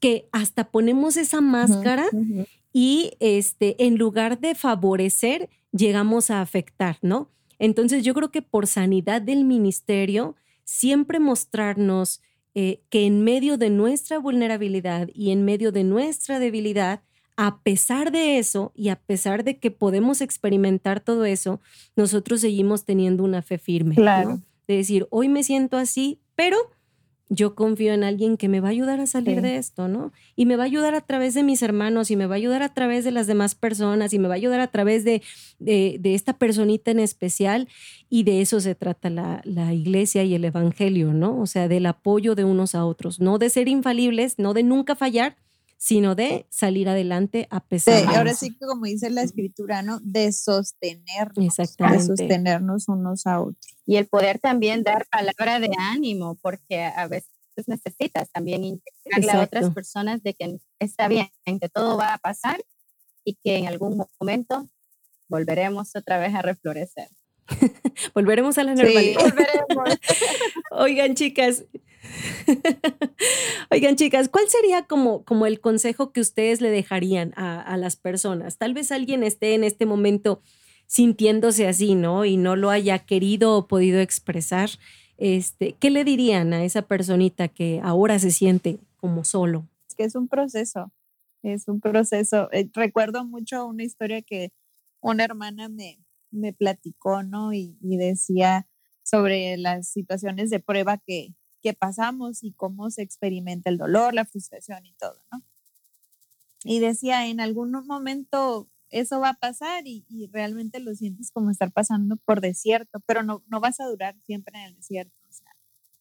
que 0.00 0.28
hasta 0.32 0.70
ponemos 0.70 1.18
esa 1.18 1.42
máscara 1.42 2.06
y 2.80 3.14
este, 3.18 3.74
en 3.84 3.98
lugar 3.98 4.38
de 4.38 4.54
favorecer, 4.54 5.50
llegamos 5.72 6.30
a 6.30 6.40
afectar, 6.40 6.96
¿no? 7.02 7.28
Entonces 7.58 8.04
yo 8.04 8.14
creo 8.14 8.30
que 8.30 8.40
por 8.40 8.68
sanidad 8.68 9.20
del 9.20 9.44
ministerio, 9.44 10.36
siempre 10.62 11.18
mostrarnos 11.18 12.22
eh, 12.54 12.80
que 12.88 13.04
en 13.04 13.24
medio 13.24 13.58
de 13.58 13.70
nuestra 13.70 14.20
vulnerabilidad 14.20 15.08
y 15.12 15.32
en 15.32 15.44
medio 15.44 15.72
de 15.72 15.82
nuestra 15.82 16.38
debilidad, 16.38 17.02
a 17.36 17.62
pesar 17.62 18.12
de 18.12 18.38
eso 18.38 18.70
y 18.76 18.90
a 18.90 18.96
pesar 19.00 19.42
de 19.42 19.58
que 19.58 19.72
podemos 19.72 20.20
experimentar 20.20 21.00
todo 21.00 21.24
eso, 21.24 21.60
nosotros 21.96 22.42
seguimos 22.42 22.84
teniendo 22.84 23.24
una 23.24 23.42
fe 23.42 23.58
firme. 23.58 23.96
Claro. 23.96 24.40
De 24.68 24.76
decir, 24.76 25.08
hoy 25.10 25.28
me 25.28 25.42
siento 25.42 25.78
así, 25.78 26.20
pero 26.36 26.56
yo 27.28 27.54
confío 27.54 27.92
en 27.92 28.04
alguien 28.04 28.36
que 28.36 28.48
me 28.48 28.60
va 28.60 28.68
a 28.68 28.70
ayudar 28.70 29.00
a 29.00 29.06
salir 29.06 29.42
de 29.42 29.56
esto, 29.56 29.86
¿no? 29.86 30.12
Y 30.34 30.46
me 30.46 30.56
va 30.56 30.62
a 30.62 30.66
ayudar 30.66 30.94
a 30.94 31.02
través 31.02 31.34
de 31.34 31.42
mis 31.42 31.62
hermanos 31.62 32.10
y 32.10 32.16
me 32.16 32.26
va 32.26 32.34
a 32.34 32.36
ayudar 32.36 32.62
a 32.62 32.72
través 32.72 33.04
de 33.04 33.10
las 33.10 33.26
demás 33.26 33.54
personas 33.54 34.12
y 34.12 34.18
me 34.18 34.28
va 34.28 34.34
a 34.34 34.36
ayudar 34.36 34.60
a 34.60 34.68
través 34.68 35.04
de, 35.04 35.22
de, 35.58 36.00
esta 36.14 36.38
personita 36.38 36.90
en 36.90 37.00
especial. 37.00 37.68
Y 38.08 38.22
de 38.22 38.40
eso 38.40 38.60
se 38.60 38.74
trata 38.74 39.10
la, 39.10 39.42
la, 39.44 39.74
iglesia 39.74 40.24
y 40.24 40.34
el 40.34 40.44
evangelio, 40.44 41.12
¿no? 41.12 41.38
O 41.38 41.46
sea, 41.46 41.68
del 41.68 41.86
apoyo 41.86 42.34
de 42.34 42.44
unos 42.44 42.74
a 42.74 42.84
otros, 42.86 43.20
no 43.20 43.38
de 43.38 43.50
ser 43.50 43.68
infalibles, 43.68 44.38
no 44.38 44.54
de 44.54 44.62
nunca 44.62 44.96
fallar, 44.96 45.36
sino 45.78 46.16
de 46.16 46.44
salir 46.50 46.88
adelante 46.88 47.46
a 47.50 47.60
pesar 47.60 48.06
de 48.06 48.16
ahora 48.16 48.34
sí 48.34 48.50
que 48.50 48.66
como 48.66 48.84
dice 48.84 49.10
la 49.10 49.22
escritura, 49.22 49.80
¿no? 49.82 50.00
De 50.02 50.32
sostenernos, 50.32 51.46
Exactamente. 51.46 51.98
de 51.98 52.06
sostenernos 52.06 52.88
unos 52.88 53.26
a 53.26 53.40
otros. 53.40 53.74
Y 53.86 53.96
el 53.96 54.06
poder 54.06 54.40
también 54.40 54.82
dar 54.82 55.06
palabra 55.06 55.60
de 55.60 55.70
ánimo, 55.78 56.36
porque 56.42 56.82
a 56.82 57.06
veces 57.06 57.30
necesitas 57.66 58.28
también 58.30 58.64
integrarle 58.64 59.30
a 59.30 59.42
otras 59.44 59.72
personas 59.72 60.22
de 60.22 60.34
que 60.34 60.58
está 60.80 61.06
bien, 61.06 61.30
que 61.44 61.68
todo 61.68 61.96
va 61.96 62.12
a 62.12 62.18
pasar 62.18 62.60
y 63.24 63.34
que 63.34 63.56
en 63.56 63.68
algún 63.68 64.04
momento 64.20 64.68
volveremos 65.28 65.94
otra 65.94 66.18
vez 66.18 66.34
a 66.34 66.42
reflorecer. 66.42 67.08
volveremos 68.14 68.58
a 68.58 68.64
la 68.64 68.74
normalidad. 68.74 69.20
Sí, 69.20 69.30
volveremos. 69.30 69.98
Oigan, 70.72 71.14
chicas, 71.14 71.64
Oigan, 73.70 73.96
chicas, 73.96 74.28
¿cuál 74.28 74.48
sería 74.48 74.82
como, 74.86 75.24
como 75.24 75.46
el 75.46 75.60
consejo 75.60 76.12
que 76.12 76.20
ustedes 76.20 76.60
le 76.60 76.70
dejarían 76.70 77.32
a, 77.36 77.76
las 77.76 77.96
personas? 77.96 78.58
Tal 78.58 78.74
vez 78.74 78.92
alguien 78.92 79.22
esté 79.22 79.54
en 79.54 79.64
este 79.64 79.86
momento 79.86 80.40
sintiéndose 80.86 81.66
así, 81.66 81.94
¿no? 81.94 82.24
Y 82.24 82.36
no 82.36 82.56
lo 82.56 82.70
haya 82.70 82.98
querido 83.00 83.56
o 83.56 83.66
podido 83.66 84.00
expresar. 84.00 84.70
Este, 85.18 85.74
¿Qué 85.78 85.90
le 85.90 86.04
dirían 86.04 86.52
a 86.52 86.64
esa 86.64 86.82
personita 86.82 87.48
que 87.48 87.80
ahora 87.82 88.18
se 88.18 88.30
siente 88.30 88.78
como 88.96 89.24
solo? 89.24 89.66
Es 89.88 89.94
que 89.94 90.04
es 90.04 90.14
un 90.14 90.28
proceso, 90.28 90.92
es 91.42 91.68
un 91.68 91.80
proceso. 91.80 92.48
Eh, 92.52 92.68
recuerdo 92.72 93.24
mucho 93.24 93.66
una 93.66 93.84
historia 93.84 94.22
que 94.22 94.50
una 95.00 95.24
hermana 95.24 95.68
me, 95.68 95.98
platicó, 96.54 97.22
¿no? 97.22 97.52
Y 97.52 97.76
decía 97.82 98.66
sobre 99.08 99.56
las 99.56 99.88
situaciones 99.88 100.50
de 100.50 100.60
prueba 100.60 100.98
que, 100.98 101.34
que 101.62 101.74
pasamos 101.74 102.42
y 102.44 102.52
cómo 102.52 102.90
se 102.90 103.02
experimenta 103.02 103.70
el 103.70 103.78
dolor, 103.78 104.14
la 104.14 104.24
frustración 104.24 104.86
y 104.86 104.92
todo, 104.94 105.20
¿no? 105.32 105.42
Y 106.64 106.80
decía, 106.80 107.26
en 107.26 107.40
algún 107.40 107.70
momento 107.86 108.68
eso 108.90 109.20
va 109.20 109.30
a 109.30 109.34
pasar 109.34 109.86
y, 109.86 110.04
realmente 110.32 110.80
lo 110.80 110.94
sientes 110.94 111.30
como 111.30 111.50
estar 111.50 111.72
pasando 111.72 112.16
por 112.16 112.40
desierto, 112.40 113.00
pero 113.06 113.22
no, 113.22 113.42
no 113.46 113.60
vas 113.60 113.80
a 113.80 113.86
durar 113.86 114.16
siempre 114.24 114.58
en 114.58 114.66
el 114.66 114.74
desierto. 114.74 115.14
O 115.28 115.32
sea, 115.32 115.54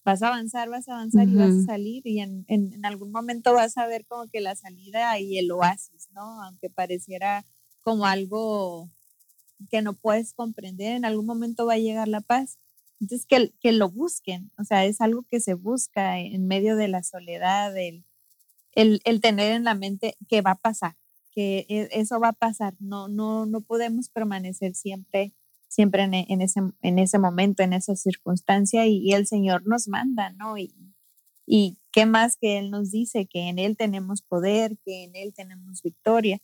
vas 0.05 0.21
a 0.21 0.27
avanzar, 0.29 0.69
vas 0.69 0.87
a 0.87 0.93
avanzar 0.93 1.27
y 1.27 1.35
vas 1.35 1.53
a 1.53 1.63
salir 1.63 2.05
y 2.07 2.19
en, 2.19 2.45
en, 2.47 2.85
algún 2.85 3.11
momento 3.11 3.53
vas 3.53 3.77
a 3.77 3.87
ver 3.87 4.05
como 4.05 4.27
que 4.29 4.41
la 4.41 4.55
salida 4.55 5.19
y 5.19 5.37
el 5.37 5.51
oasis, 5.51 6.09
¿no? 6.11 6.41
Aunque 6.43 6.69
pareciera 6.69 7.45
como 7.81 8.05
algo 8.05 8.89
que 9.69 9.81
no 9.81 9.93
puedes 9.93 10.33
comprender, 10.33 10.95
en 10.95 11.05
algún 11.05 11.25
momento 11.25 11.65
va 11.65 11.73
a 11.73 11.79
llegar 11.79 12.07
la 12.07 12.21
paz. 12.21 12.57
Entonces, 12.99 13.25
que, 13.27 13.53
que 13.59 13.71
lo 13.71 13.89
busquen, 13.89 14.51
o 14.57 14.63
sea, 14.63 14.85
es 14.85 15.01
algo 15.01 15.23
que 15.23 15.39
se 15.39 15.53
busca 15.53 16.19
en 16.19 16.47
medio 16.47 16.75
de 16.75 16.87
la 16.87 17.03
soledad, 17.03 17.77
el, 17.77 18.05
el, 18.73 19.01
el 19.05 19.21
tener 19.21 19.53
en 19.53 19.63
la 19.63 19.75
mente 19.75 20.17
que 20.27 20.41
va 20.41 20.51
a 20.51 20.55
pasar, 20.55 20.95
que 21.31 21.65
e, 21.69 21.89
eso 21.91 22.19
va 22.19 22.29
a 22.29 22.33
pasar, 22.33 22.75
no, 22.79 23.07
no, 23.07 23.45
no 23.45 23.61
podemos 23.61 24.09
permanecer 24.09 24.75
siempre 24.75 25.33
siempre 25.67 26.03
en, 26.03 26.13
en, 26.13 26.41
ese, 26.41 26.61
en 26.81 26.99
ese 26.99 27.19
momento, 27.19 27.63
en 27.63 27.73
esa 27.73 27.95
circunstancia, 27.95 28.85
y, 28.87 29.11
el 29.13 29.27
Señor 29.27 29.67
nos 29.67 29.87
manda, 29.87 30.31
¿no? 30.31 30.57
Y, 30.57 30.73
y 31.45 31.77
qué 31.91 32.05
más 32.05 32.37
que 32.37 32.57
Él 32.57 32.71
nos 32.71 32.91
dice, 32.91 33.25
que 33.25 33.49
en 33.49 33.59
Él 33.59 33.77
tenemos 33.77 34.21
poder, 34.21 34.77
que 34.83 35.03
en 35.03 35.15
Él 35.15 35.33
tenemos 35.33 35.81
victoria 35.81 36.39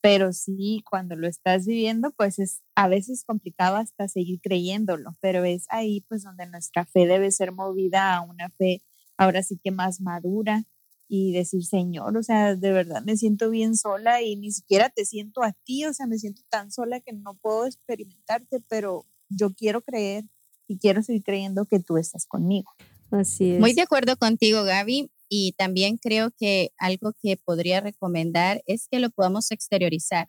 pero 0.00 0.32
sí, 0.32 0.82
cuando 0.88 1.16
lo 1.16 1.28
estás 1.28 1.66
viviendo, 1.66 2.10
pues 2.12 2.38
es 2.38 2.62
a 2.74 2.88
veces 2.88 3.24
complicado 3.24 3.76
hasta 3.76 4.08
seguir 4.08 4.40
creyéndolo, 4.40 5.16
pero 5.20 5.44
es 5.44 5.66
ahí 5.68 6.04
pues 6.08 6.22
donde 6.22 6.46
nuestra 6.46 6.86
fe 6.86 7.06
debe 7.06 7.30
ser 7.30 7.52
movida 7.52 8.16
a 8.16 8.22
una 8.22 8.48
fe 8.50 8.82
ahora 9.16 9.42
sí 9.42 9.58
que 9.62 9.70
más 9.70 10.00
madura 10.00 10.64
y 11.06 11.32
decir, 11.32 11.64
Señor, 11.64 12.16
o 12.16 12.22
sea, 12.22 12.54
de 12.54 12.72
verdad 12.72 13.02
me 13.02 13.16
siento 13.16 13.50
bien 13.50 13.76
sola 13.76 14.22
y 14.22 14.36
ni 14.36 14.52
siquiera 14.52 14.88
te 14.88 15.04
siento 15.04 15.42
a 15.42 15.52
ti, 15.64 15.84
o 15.84 15.92
sea, 15.92 16.06
me 16.06 16.18
siento 16.18 16.42
tan 16.48 16.70
sola 16.70 17.00
que 17.00 17.12
no 17.12 17.34
puedo 17.34 17.66
experimentarte, 17.66 18.60
pero 18.68 19.06
yo 19.28 19.52
quiero 19.52 19.82
creer 19.82 20.24
y 20.66 20.78
quiero 20.78 21.02
seguir 21.02 21.24
creyendo 21.24 21.66
que 21.66 21.80
tú 21.80 21.98
estás 21.98 22.26
conmigo. 22.26 22.72
Así 23.10 23.52
es. 23.52 23.60
Muy 23.60 23.72
de 23.72 23.82
acuerdo 23.82 24.16
contigo, 24.16 24.62
Gaby. 24.62 25.10
Y 25.32 25.52
también 25.52 25.96
creo 25.96 26.32
que 26.36 26.72
algo 26.76 27.12
que 27.22 27.36
podría 27.36 27.80
recomendar 27.80 28.62
es 28.66 28.88
que 28.90 28.98
lo 28.98 29.10
podamos 29.10 29.52
exteriorizar, 29.52 30.28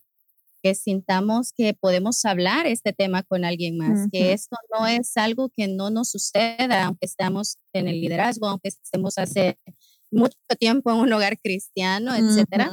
que 0.61 0.75
sintamos 0.75 1.53
que 1.53 1.73
podemos 1.73 2.23
hablar 2.23 2.67
este 2.67 2.93
tema 2.93 3.23
con 3.23 3.43
alguien 3.43 3.77
más, 3.77 4.07
que 4.11 4.31
esto 4.31 4.55
no 4.71 4.85
es 4.85 5.17
algo 5.17 5.49
que 5.49 5.67
no 5.67 5.89
nos 5.89 6.11
suceda, 6.11 6.85
aunque 6.85 7.07
estamos 7.07 7.57
en 7.73 7.87
el 7.87 7.99
liderazgo, 7.99 8.47
aunque 8.47 8.67
estemos 8.67 9.17
hace 9.17 9.57
mucho 10.11 10.37
tiempo 10.59 10.91
en 10.91 10.97
un 10.97 11.11
hogar 11.13 11.39
cristiano, 11.39 12.15
etcétera. 12.15 12.69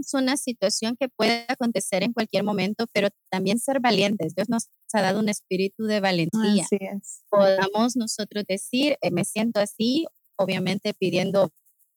Es 0.00 0.12
una 0.12 0.36
situación 0.36 0.96
que 0.98 1.08
puede 1.08 1.46
acontecer 1.48 2.02
en 2.02 2.12
cualquier 2.12 2.42
momento, 2.42 2.86
pero 2.92 3.08
también 3.30 3.58
ser 3.58 3.80
valientes. 3.80 4.34
Dios 4.34 4.48
nos 4.48 4.68
ha 4.92 5.02
dado 5.02 5.20
un 5.20 5.28
espíritu 5.28 5.84
de 5.84 6.00
valentía. 6.00 6.64
Así 6.64 6.78
es. 6.80 7.22
Podamos 7.30 7.96
nosotros 7.96 8.44
decir, 8.48 8.96
eh, 9.00 9.10
me 9.12 9.24
siento 9.24 9.60
así 9.60 10.06
obviamente 10.36 10.94
pidiendo 10.94 11.50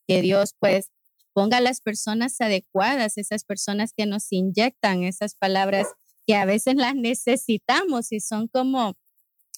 que 0.07 0.21
Dios 0.21 0.53
pues 0.59 0.89
ponga 1.33 1.61
las 1.61 1.81
personas 1.81 2.39
adecuadas, 2.41 3.17
esas 3.17 3.43
personas 3.43 3.93
que 3.95 4.05
nos 4.05 4.31
inyectan 4.31 5.03
esas 5.03 5.35
palabras 5.35 5.87
que 6.25 6.35
a 6.35 6.45
veces 6.45 6.75
las 6.75 6.95
necesitamos 6.95 8.11
y 8.11 8.19
son 8.19 8.47
como 8.47 8.95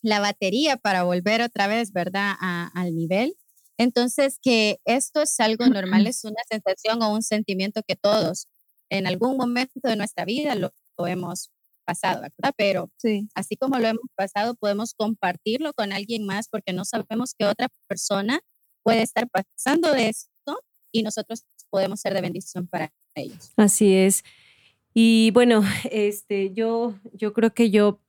la 0.02 0.20
batería 0.20 0.78
para 0.78 1.04
volver 1.04 1.42
otra 1.42 1.68
vez, 1.68 1.92
¿verdad?, 1.92 2.34
al 2.40 2.96
nivel. 2.96 3.36
Entonces, 3.78 4.40
que 4.42 4.80
esto 4.86 5.22
es 5.22 5.40
algo 5.40 5.68
normal, 5.68 6.06
es 6.08 6.26
una 6.26 6.42
sensación 6.50 7.02
o 7.02 7.14
un 7.14 7.24
sentimiento 7.24 7.82
que 7.88 7.96
todos 7.96 8.48
en 8.90 9.08
algún 9.08 9.38
momento 9.38 9.80
de 9.84 9.96
nuestra 9.96 10.26
vida 10.26 10.56
lo, 10.56 10.74
hemos 11.08 11.50
pasado, 11.86 12.22
¿verdad? 12.22 12.54
Pero 12.58 12.92
sí. 12.98 13.30
así 13.36 13.56
como 13.56 13.80
lo 13.80 13.88
hemos 13.88 14.10
pasado, 14.16 14.56
podemos 14.56 14.94
compartirlo 14.94 15.72
con 15.74 15.94
alguien 15.94 16.26
más 16.26 16.50
porque 16.50 16.74
no 16.74 16.84
sabemos 16.84 17.34
que 17.38 17.46
otra 17.46 17.70
persona 17.88 18.42
puede 18.84 19.02
estar 19.02 19.28
pasando 19.30 19.92
de 19.92 20.10
esto 20.10 20.64
y 20.92 21.04
nosotros 21.04 21.46
podemos 21.70 22.00
ser 22.00 22.14
de 22.14 22.22
bendición 22.22 22.68
para 22.68 22.92
ellos. 23.16 23.52
Así 23.56 23.94
es. 23.94 24.24
Y 24.94 25.32
bueno, 25.32 25.64
este, 25.92 26.52
yo, 26.54 26.96
yo 27.14 27.34
creo 27.34 27.54
que 27.54 27.70
yo 27.70 28.00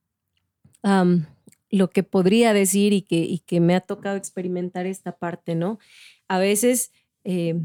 lo 1.71 1.91
que 1.91 2.03
podría 2.03 2.53
decir 2.53 2.93
y 2.93 3.03
que, 3.03 3.19
y 3.19 3.39
que 3.41 3.61
me 3.61 3.75
ha 3.75 3.81
tocado 3.81 4.17
experimentar 4.17 4.87
esta 4.87 5.17
parte, 5.19 5.55
¿no? 5.55 5.79
A 6.27 6.39
veces 6.39 6.91
eh, 7.25 7.61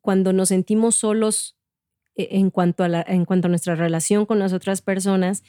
cuando 0.00 0.32
nos 0.32 0.50
sentimos 0.50 0.94
solos 0.94 1.56
eh, 2.14 2.28
en 2.32 2.50
cuanto, 2.50 2.84
a 2.84 2.88
la, 2.88 3.04
en 3.06 3.24
cuanto 3.24 3.48
a 3.48 3.50
nuestra 3.50 3.74
relación 3.74 4.24
con 4.24 4.38
las 4.38 4.52
otras 4.52 4.82
personas, 4.82 5.42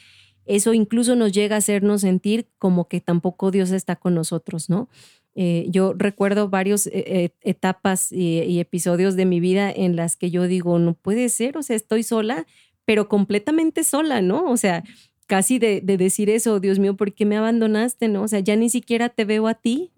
eso 0.46 0.74
incluso 0.74 1.16
nos 1.16 1.32
llega 1.32 1.56
a 1.56 1.58
hacernos 1.58 2.02
sentir 2.02 2.48
como 2.58 2.88
que 2.88 3.00
tampoco 3.00 3.50
Dios 3.50 3.70
está 3.70 3.96
con 3.96 4.14
nosotros, 4.14 4.68
¿no? 4.68 4.88
Eh, 5.38 5.66
yo 5.68 5.92
recuerdo 5.94 6.48
varias 6.48 6.86
eh, 6.86 6.92
eh, 6.94 7.30
etapas 7.42 8.10
y, 8.10 8.58
episodios 8.58 9.16
de 9.16 9.26
mi 9.26 9.38
vida 9.38 9.70
en 9.70 9.94
las 9.94 10.16
que 10.16 10.30
yo 10.30 10.46
digo, 10.46 10.78
no 10.78 10.94
puede 10.94 11.28
ser, 11.28 11.58
o 11.58 11.62
sea, 11.62 11.76
estoy 11.76 12.02
sola, 12.04 12.46
pero 12.86 13.06
completamente 13.06 13.84
sola, 13.84 14.22
¿no? 14.22 14.50
O 14.50 14.56
sea, 14.56 14.82
casi 15.26 15.58
de, 15.58 15.82
decir 15.82 16.30
eso, 16.30 16.58
Dios 16.58 16.78
mío, 16.78 16.96
¿por 16.96 17.12
qué 17.12 17.26
me 17.26 17.36
abandonaste? 17.36 18.08
¿No? 18.08 18.22
O 18.22 18.28
sea, 18.28 18.40
ya 18.40 18.56
ni 18.56 18.70
siquiera 18.70 19.10
te 19.10 19.26
veo 19.26 19.46
a 19.46 19.54
ti. 19.54 19.92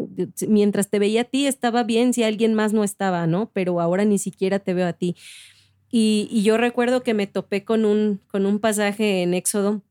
Mientras 0.49 0.91
te 0.91 0.99
veía 0.99 1.21
a 1.21 1.25
ti 1.25 1.47
estaba 1.47 1.85
bien 1.85 2.15
si 2.15 2.25
alguien 2.25 2.55
más 2.55 2.73
no 2.73 2.83
estaba, 2.83 3.29
¿no? 3.29 3.51
Pero 3.53 3.81
ahora 3.81 4.05
ni 4.05 4.19
siquiera 4.19 4.59
te 4.59 4.75
veo 4.75 4.89
a 4.89 4.93
ti. 4.93 5.15
Y, 5.89 6.29
y 6.33 6.43
yo 6.43 6.57
recuerdo 6.57 7.05
que 7.05 7.15
me 7.15 7.29
topé 7.29 7.65
con 7.65 7.85
un, 7.85 8.21
con 8.27 8.45
un 8.45 8.59
pasaje 8.59 9.23
en 9.23 9.35
Éxodo 9.35 9.83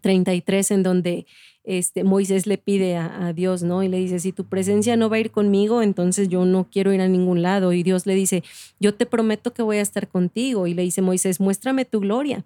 33 0.00 0.70
en 0.70 0.82
donde 0.82 1.26
este, 1.64 2.02
Moisés 2.02 2.46
le 2.46 2.58
pide 2.58 2.96
a, 2.96 3.32
Dios, 3.32 3.62
¿no? 3.62 3.82
Y 3.82 3.88
le 3.88 3.98
dice, 3.98 4.18
si 4.18 4.32
tu 4.32 4.44
presencia 4.44 4.96
no 4.96 5.08
va 5.08 5.16
a 5.16 5.20
ir 5.20 5.30
conmigo, 5.30 5.82
entonces 5.82 6.28
yo 6.28 6.44
no 6.44 6.68
quiero 6.70 6.92
ir 6.92 7.00
a 7.00 7.08
ningún 7.08 7.42
lado. 7.42 7.72
Y 7.72 7.82
Dios 7.82 8.06
le 8.06 8.14
dice, 8.14 8.42
yo 8.80 8.94
te 8.94 9.06
prometo 9.06 9.52
que 9.52 9.62
voy 9.62 9.76
a 9.76 9.82
estar 9.82 10.08
contigo. 10.08 10.66
Y 10.66 10.74
le 10.74 10.82
dice 10.82 11.02
Moisés, 11.02 11.40
muéstrame 11.40 11.84
tu 11.84 12.00
gloria. 12.00 12.44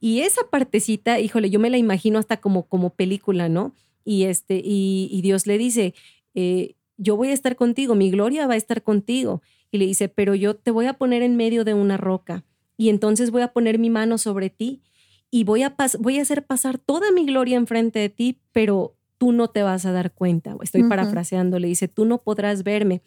Y 0.00 0.20
esa 0.20 0.42
partecita, 0.50 1.20
híjole, 1.20 1.50
yo 1.50 1.60
me 1.60 1.70
la 1.70 1.78
imagino 1.78 2.18
hasta 2.18 2.38
como, 2.38 2.64
como 2.64 2.90
película, 2.90 3.48
¿no? 3.48 3.74
Y, 4.04 4.24
este, 4.24 4.60
y, 4.64 5.20
Dios 5.22 5.46
le 5.46 5.58
dice, 5.58 5.94
eh, 6.34 6.74
yo 6.96 7.16
voy 7.16 7.28
a 7.28 7.32
estar 7.32 7.56
contigo, 7.56 7.94
mi 7.94 8.10
gloria 8.10 8.46
va 8.46 8.54
a 8.54 8.58
estar 8.58 8.82
contigo. 8.82 9.42
Y 9.70 9.78
le 9.78 9.86
dice, 9.86 10.08
pero 10.08 10.34
yo 10.34 10.54
te 10.54 10.70
voy 10.70 10.86
a 10.86 10.94
poner 10.94 11.22
en 11.22 11.36
medio 11.36 11.64
de 11.64 11.74
una 11.74 11.96
roca 11.96 12.44
y 12.76 12.88
entonces 12.88 13.30
voy 13.30 13.42
a 13.42 13.52
poner 13.52 13.78
mi 13.78 13.90
mano 13.90 14.18
sobre 14.18 14.50
ti 14.50 14.80
y 15.30 15.44
voy 15.44 15.62
a, 15.62 15.74
voy 15.98 16.18
a 16.18 16.22
hacer 16.22 16.44
pasar 16.44 16.78
toda 16.78 17.10
mi 17.12 17.26
gloria 17.26 17.56
enfrente 17.56 17.98
de 17.98 18.08
ti, 18.08 18.38
pero 18.52 18.96
tú 19.18 19.32
no 19.32 19.48
te 19.48 19.62
vas 19.62 19.86
a 19.86 19.92
dar 19.92 20.12
cuenta. 20.12 20.56
Estoy 20.62 20.84
parafraseando, 20.84 21.58
le 21.58 21.68
dice, 21.68 21.88
tú 21.88 22.04
no 22.04 22.18
podrás 22.18 22.62
verme. 22.62 23.02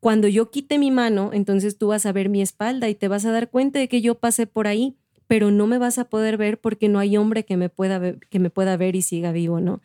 Cuando 0.00 0.26
yo 0.28 0.50
quite 0.50 0.78
mi 0.78 0.90
mano, 0.90 1.30
entonces 1.32 1.78
tú 1.78 1.88
vas 1.88 2.06
a 2.06 2.12
ver 2.12 2.28
mi 2.28 2.42
espalda 2.42 2.88
y 2.88 2.94
te 2.94 3.08
vas 3.08 3.24
a 3.24 3.32
dar 3.32 3.50
cuenta 3.50 3.78
de 3.78 3.88
que 3.88 4.00
yo 4.00 4.16
pasé 4.16 4.46
por 4.46 4.66
ahí, 4.66 4.96
pero 5.28 5.50
no 5.50 5.66
me 5.66 5.78
vas 5.78 5.98
a 5.98 6.06
poder 6.06 6.36
ver 6.36 6.58
porque 6.58 6.88
no 6.88 6.98
hay 6.98 7.16
hombre 7.16 7.44
que 7.44 7.56
me 7.56 7.68
pueda 7.68 7.98
ver, 7.98 8.18
que 8.28 8.38
me 8.38 8.50
pueda 8.50 8.76
ver 8.76 8.96
y 8.96 9.02
siga 9.02 9.32
vivo, 9.32 9.60
¿no? 9.60 9.80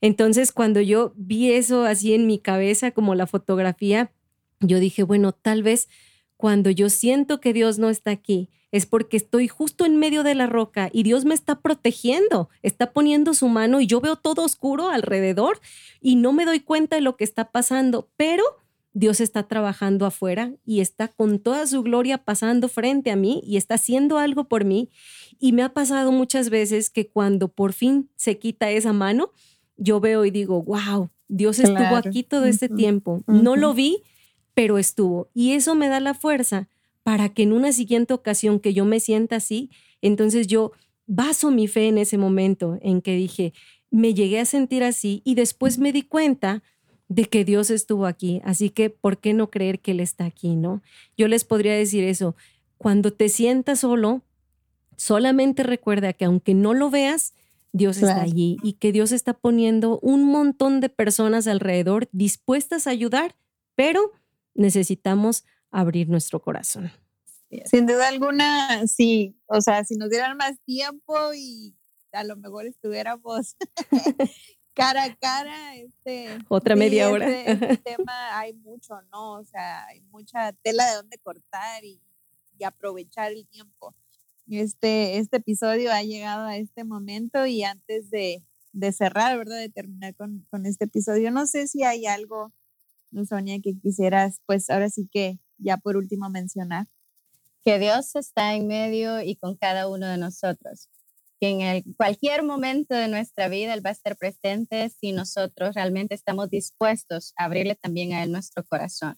Entonces, 0.00 0.52
cuando 0.52 0.80
yo 0.80 1.12
vi 1.16 1.52
eso 1.52 1.84
así 1.84 2.14
en 2.14 2.26
mi 2.26 2.38
cabeza, 2.38 2.90
como 2.90 3.14
la 3.14 3.26
fotografía, 3.26 4.10
yo 4.60 4.80
dije, 4.80 5.02
bueno, 5.02 5.32
tal 5.32 5.62
vez 5.62 5.88
cuando 6.40 6.70
yo 6.70 6.88
siento 6.88 7.38
que 7.38 7.52
Dios 7.52 7.78
no 7.78 7.90
está 7.90 8.12
aquí, 8.12 8.48
es 8.72 8.86
porque 8.86 9.18
estoy 9.18 9.46
justo 9.46 9.84
en 9.84 9.98
medio 9.98 10.22
de 10.22 10.34
la 10.34 10.46
roca 10.46 10.88
y 10.90 11.02
Dios 11.02 11.26
me 11.26 11.34
está 11.34 11.60
protegiendo, 11.60 12.48
está 12.62 12.92
poniendo 12.92 13.34
su 13.34 13.48
mano 13.48 13.82
y 13.82 13.86
yo 13.86 14.00
veo 14.00 14.16
todo 14.16 14.42
oscuro 14.42 14.88
alrededor 14.88 15.60
y 16.00 16.16
no 16.16 16.32
me 16.32 16.46
doy 16.46 16.60
cuenta 16.60 16.96
de 16.96 17.02
lo 17.02 17.16
que 17.16 17.24
está 17.24 17.50
pasando, 17.50 18.08
pero 18.16 18.42
Dios 18.94 19.20
está 19.20 19.42
trabajando 19.42 20.06
afuera 20.06 20.54
y 20.64 20.80
está 20.80 21.08
con 21.08 21.40
toda 21.40 21.66
su 21.66 21.82
gloria 21.82 22.16
pasando 22.16 22.68
frente 22.68 23.10
a 23.10 23.16
mí 23.16 23.42
y 23.44 23.58
está 23.58 23.74
haciendo 23.74 24.16
algo 24.16 24.44
por 24.44 24.64
mí. 24.64 24.88
Y 25.38 25.52
me 25.52 25.62
ha 25.62 25.74
pasado 25.74 26.10
muchas 26.10 26.48
veces 26.48 26.88
que 26.88 27.06
cuando 27.06 27.48
por 27.48 27.74
fin 27.74 28.08
se 28.16 28.38
quita 28.38 28.70
esa 28.70 28.94
mano, 28.94 29.30
yo 29.76 30.00
veo 30.00 30.24
y 30.24 30.30
digo, 30.30 30.62
wow, 30.62 31.10
Dios 31.28 31.58
estuvo 31.58 31.96
aquí 31.96 32.22
todo 32.22 32.46
este 32.46 32.70
tiempo. 32.70 33.22
No 33.26 33.56
lo 33.56 33.74
vi, 33.74 34.02
pero 34.54 34.78
estuvo. 34.78 35.28
Y 35.34 35.52
eso 35.52 35.74
me 35.74 35.88
da 35.88 36.00
la 36.00 36.14
fuerza 36.14 36.68
para 37.02 37.28
que 37.28 37.42
en 37.42 37.52
una 37.52 37.72
siguiente 37.72 38.14
ocasión 38.14 38.60
que 38.60 38.74
yo 38.74 38.84
me 38.84 39.00
sienta 39.00 39.36
así, 39.36 39.70
entonces 40.02 40.46
yo 40.46 40.72
baso 41.06 41.50
mi 41.50 41.66
fe 41.66 41.88
en 41.88 41.98
ese 41.98 42.18
momento 42.18 42.78
en 42.82 43.02
que 43.02 43.14
dije, 43.14 43.52
me 43.90 44.14
llegué 44.14 44.40
a 44.40 44.44
sentir 44.44 44.84
así 44.84 45.22
y 45.24 45.34
después 45.34 45.78
me 45.78 45.92
di 45.92 46.02
cuenta 46.02 46.62
de 47.08 47.24
que 47.24 47.44
Dios 47.44 47.70
estuvo 47.70 48.06
aquí. 48.06 48.40
Así 48.44 48.70
que, 48.70 48.88
¿por 48.88 49.18
qué 49.18 49.34
no 49.34 49.50
creer 49.50 49.80
que 49.80 49.90
Él 49.90 50.00
está 50.00 50.24
aquí, 50.24 50.54
no? 50.54 50.82
Yo 51.16 51.26
les 51.26 51.44
podría 51.44 51.74
decir 51.74 52.04
eso. 52.04 52.36
Cuando 52.78 53.12
te 53.12 53.28
sientas 53.28 53.80
solo, 53.80 54.22
solamente 54.96 55.64
recuerda 55.64 56.12
que 56.12 56.24
aunque 56.24 56.54
no 56.54 56.72
lo 56.72 56.88
veas, 56.90 57.34
Dios 57.72 57.96
está 57.98 58.22
allí 58.22 58.56
y 58.62 58.74
que 58.74 58.92
Dios 58.92 59.12
está 59.12 59.32
poniendo 59.32 59.98
un 60.00 60.24
montón 60.24 60.80
de 60.80 60.88
personas 60.88 61.46
alrededor 61.46 62.08
dispuestas 62.12 62.86
a 62.86 62.90
ayudar, 62.90 63.34
pero 63.74 64.12
necesitamos 64.54 65.44
abrir 65.70 66.08
nuestro 66.08 66.40
corazón. 66.40 66.90
Sin 67.64 67.86
duda 67.86 68.08
alguna, 68.08 68.86
sí. 68.86 69.36
O 69.46 69.60
sea, 69.60 69.84
si 69.84 69.96
nos 69.96 70.10
dieran 70.10 70.36
más 70.36 70.60
tiempo 70.64 71.34
y 71.34 71.74
a 72.12 72.24
lo 72.24 72.36
mejor 72.36 72.66
estuviéramos 72.66 73.56
cara 74.74 75.04
a 75.04 75.16
cara, 75.16 75.76
este. 75.76 76.38
Otra 76.48 76.76
media 76.76 77.10
hora. 77.10 77.28
Este, 77.28 77.76
tema 77.84 78.38
hay 78.38 78.54
mucho, 78.54 78.94
¿no? 79.10 79.34
O 79.34 79.44
sea, 79.44 79.86
hay 79.86 80.00
mucha 80.02 80.52
tela 80.62 80.88
de 80.88 80.96
dónde 80.96 81.18
cortar 81.18 81.84
y, 81.84 82.00
aprovechar 82.62 83.32
el 83.32 83.48
tiempo. 83.48 83.94
Este, 84.46 85.16
este 85.16 85.38
episodio 85.38 85.90
ha 85.92 86.02
llegado 86.02 86.44
a 86.44 86.58
este 86.58 86.84
momento 86.84 87.46
y 87.46 87.62
antes 87.62 88.10
de, 88.10 88.44
cerrar, 88.92 89.38
¿verdad? 89.38 89.56
De 89.56 89.70
terminar 89.70 90.14
con, 90.14 90.46
con, 90.50 90.66
este 90.66 90.84
episodio, 90.84 91.30
no 91.30 91.46
sé 91.46 91.68
si 91.68 91.84
hay 91.84 92.04
algo, 92.04 92.52
Sonia, 93.28 93.60
que 93.62 93.78
quisieras, 93.78 94.40
pues 94.46 94.70
ahora 94.70 94.88
sí 94.90 95.08
que 95.10 95.38
ya 95.58 95.76
por 95.76 95.96
último 95.96 96.30
mencionar. 96.30 96.86
Que 97.62 97.78
Dios 97.78 98.16
está 98.16 98.54
en 98.54 98.66
medio 98.66 99.20
y 99.20 99.36
con 99.36 99.56
cada 99.56 99.88
uno 99.88 100.06
de 100.06 100.16
nosotros 100.16 100.88
que 101.40 101.48
en 101.48 101.94
cualquier 101.94 102.42
momento 102.42 102.94
de 102.94 103.08
nuestra 103.08 103.48
vida 103.48 103.72
Él 103.72 103.84
va 103.84 103.90
a 103.90 103.94
estar 103.94 104.16
presente 104.16 104.90
si 104.90 105.12
nosotros 105.12 105.74
realmente 105.74 106.14
estamos 106.14 106.50
dispuestos 106.50 107.32
a 107.36 107.46
abrirle 107.46 107.74
también 107.76 108.12
a 108.12 108.22
Él 108.22 108.30
nuestro 108.30 108.62
corazón. 108.64 109.16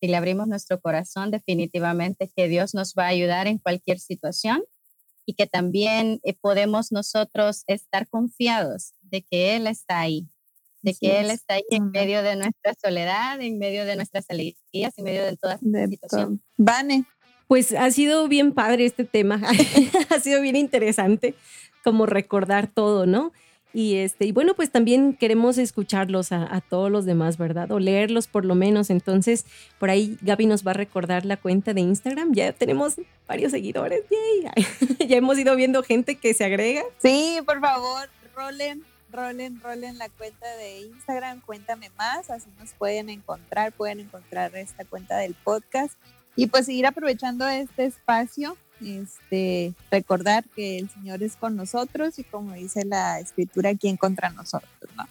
Si 0.00 0.08
le 0.08 0.16
abrimos 0.16 0.48
nuestro 0.48 0.80
corazón, 0.80 1.30
definitivamente 1.30 2.28
que 2.34 2.48
Dios 2.48 2.74
nos 2.74 2.94
va 2.98 3.04
a 3.04 3.08
ayudar 3.08 3.46
en 3.46 3.58
cualquier 3.58 4.00
situación 4.00 4.64
y 5.24 5.34
que 5.34 5.46
también 5.46 6.18
eh, 6.24 6.34
podemos 6.34 6.90
nosotros 6.90 7.62
estar 7.68 8.08
confiados 8.08 8.94
de 9.00 9.22
que 9.22 9.54
Él 9.54 9.68
está 9.68 10.00
ahí, 10.00 10.28
de 10.82 10.94
que 10.94 11.20
Él 11.20 11.30
está 11.30 11.54
ahí 11.54 11.64
en 11.70 11.90
medio 11.90 12.22
de 12.22 12.36
nuestra 12.36 12.74
soledad, 12.82 13.40
en 13.40 13.58
medio 13.58 13.84
de 13.84 13.96
nuestras 13.96 14.28
alegrías, 14.28 14.96
en 14.96 15.04
medio 15.04 15.24
de 15.24 15.36
todas 15.36 15.60
las 15.62 15.88
situaciones. 15.88 16.40
Vane, 16.56 17.04
pues 17.46 17.72
ha 17.72 17.90
sido 17.90 18.28
bien 18.28 18.52
padre 18.52 18.84
este 18.84 19.04
tema, 19.04 19.40
ha 20.10 20.20
sido 20.20 20.40
bien 20.40 20.56
interesante 20.56 21.34
como 21.84 22.06
recordar 22.06 22.66
todo, 22.66 23.06
¿no? 23.06 23.32
Y, 23.74 23.96
este, 23.96 24.26
y 24.26 24.32
bueno, 24.32 24.54
pues 24.54 24.70
también 24.70 25.14
queremos 25.14 25.56
escucharlos 25.56 26.30
a, 26.32 26.62
todos 26.68 26.90
los 26.90 27.06
demás, 27.06 27.38
¿verdad? 27.38 27.70
O 27.72 27.78
leerlos 27.78 28.26
por 28.26 28.44
lo 28.44 28.54
menos. 28.54 28.90
Entonces, 28.90 29.46
por 29.78 29.88
ahí 29.90 30.18
Gaby 30.20 30.46
nos 30.46 30.66
va 30.66 30.72
a 30.72 30.74
recordar 30.74 31.24
la 31.24 31.38
cuenta 31.38 31.72
de 31.72 31.80
Instagram. 31.80 32.34
Ya 32.34 32.52
tenemos 32.52 32.96
varios 33.26 33.52
seguidores. 33.52 34.02
ya 35.08 35.16
hemos 35.16 35.38
ido 35.38 35.56
viendo 35.56 35.82
gente 35.82 36.16
que 36.16 36.34
se 36.34 36.44
agrega. 36.44 36.82
Sí, 36.98 37.38
por 37.46 37.60
favor, 37.60 38.08
rolen, 38.34 38.84
rolen, 39.12 39.60
rolen 39.60 39.98
la 39.98 40.08
cuenta 40.08 40.48
de 40.56 40.80
Instagram. 40.80 41.40
Cuéntame 41.42 41.90
más, 41.98 42.30
así 42.30 42.48
nos 42.58 42.72
pueden 42.72 43.10
encontrar. 43.10 43.72
Pueden 43.72 44.00
encontrar 44.00 44.56
esta 44.56 44.84
cuenta 44.84 45.18
del 45.18 45.34
podcast 45.34 45.94
y 46.34 46.46
pues 46.46 46.66
seguir 46.66 46.86
aprovechando 46.86 47.46
este 47.46 47.84
espacio, 47.84 48.56
este, 48.80 49.74
recordar 49.90 50.44
que 50.56 50.78
el 50.78 50.88
Señor 50.90 51.22
es 51.22 51.36
con 51.36 51.56
nosotros 51.56 52.18
y 52.18 52.24
como 52.24 52.54
dice 52.54 52.84
la 52.84 53.20
escritura, 53.20 53.74
¿quién 53.74 53.96
contra 53.96 54.30
nosotros? 54.30 54.70
¿no? 54.96 55.06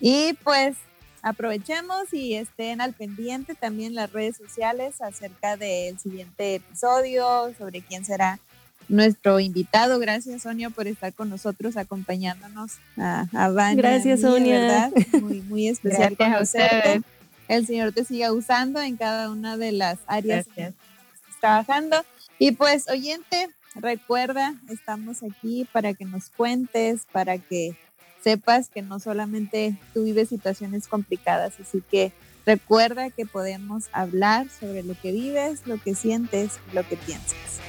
Y 0.00 0.32
pues 0.42 0.76
aprovechemos 1.22 2.12
y 2.12 2.34
estén 2.34 2.80
al 2.80 2.92
pendiente 2.92 3.54
también 3.54 3.94
las 3.94 4.12
redes 4.12 4.36
sociales 4.36 5.00
acerca 5.00 5.56
del 5.56 5.98
siguiente 5.98 6.56
episodio, 6.56 7.54
sobre 7.58 7.82
quién 7.82 8.04
será 8.04 8.38
nuestro 8.88 9.40
invitado. 9.40 9.98
Gracias, 9.98 10.42
Sonia, 10.42 10.70
por 10.70 10.86
estar 10.86 11.12
con 11.12 11.30
nosotros, 11.30 11.76
acompañándonos 11.76 12.72
a, 12.96 13.26
a 13.32 13.74
Gracias, 13.74 14.20
Sonia. 14.20 14.90
Muy, 15.20 15.40
muy 15.42 15.68
especial 15.68 16.16
conocerte 16.16 17.02
el 17.48 17.66
Señor 17.66 17.92
te 17.92 18.04
siga 18.04 18.32
usando 18.32 18.80
en 18.80 18.96
cada 18.96 19.30
una 19.30 19.56
de 19.56 19.72
las 19.72 19.98
áreas 20.06 20.46
que 20.54 20.62
estás 20.62 21.40
trabajando. 21.40 22.04
Y 22.38 22.52
pues, 22.52 22.88
oyente, 22.88 23.50
recuerda, 23.74 24.54
estamos 24.70 25.22
aquí 25.22 25.66
para 25.72 25.94
que 25.94 26.04
nos 26.04 26.30
cuentes, 26.30 27.06
para 27.12 27.38
que 27.38 27.76
sepas 28.22 28.68
que 28.68 28.82
no 28.82 28.98
solamente 28.98 29.76
tú 29.92 30.04
vives 30.04 30.30
situaciones 30.30 30.88
complicadas, 30.88 31.54
así 31.60 31.82
que 31.90 32.12
recuerda 32.46 33.10
que 33.10 33.26
podemos 33.26 33.84
hablar 33.92 34.48
sobre 34.48 34.82
lo 34.82 34.98
que 34.98 35.12
vives, 35.12 35.66
lo 35.66 35.76
que 35.76 35.94
sientes, 35.94 36.58
lo 36.72 36.86
que 36.88 36.96
piensas. 36.96 37.60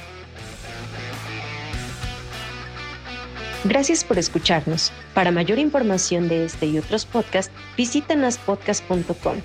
Gracias 3.64 4.04
por 4.04 4.18
escucharnos. 4.18 4.92
Para 5.14 5.30
mayor 5.30 5.58
información 5.58 6.28
de 6.28 6.44
este 6.44 6.66
y 6.66 6.78
otros 6.78 7.04
podcasts, 7.04 7.52
visita 7.76 8.14
naspodcast.com. 8.14 9.36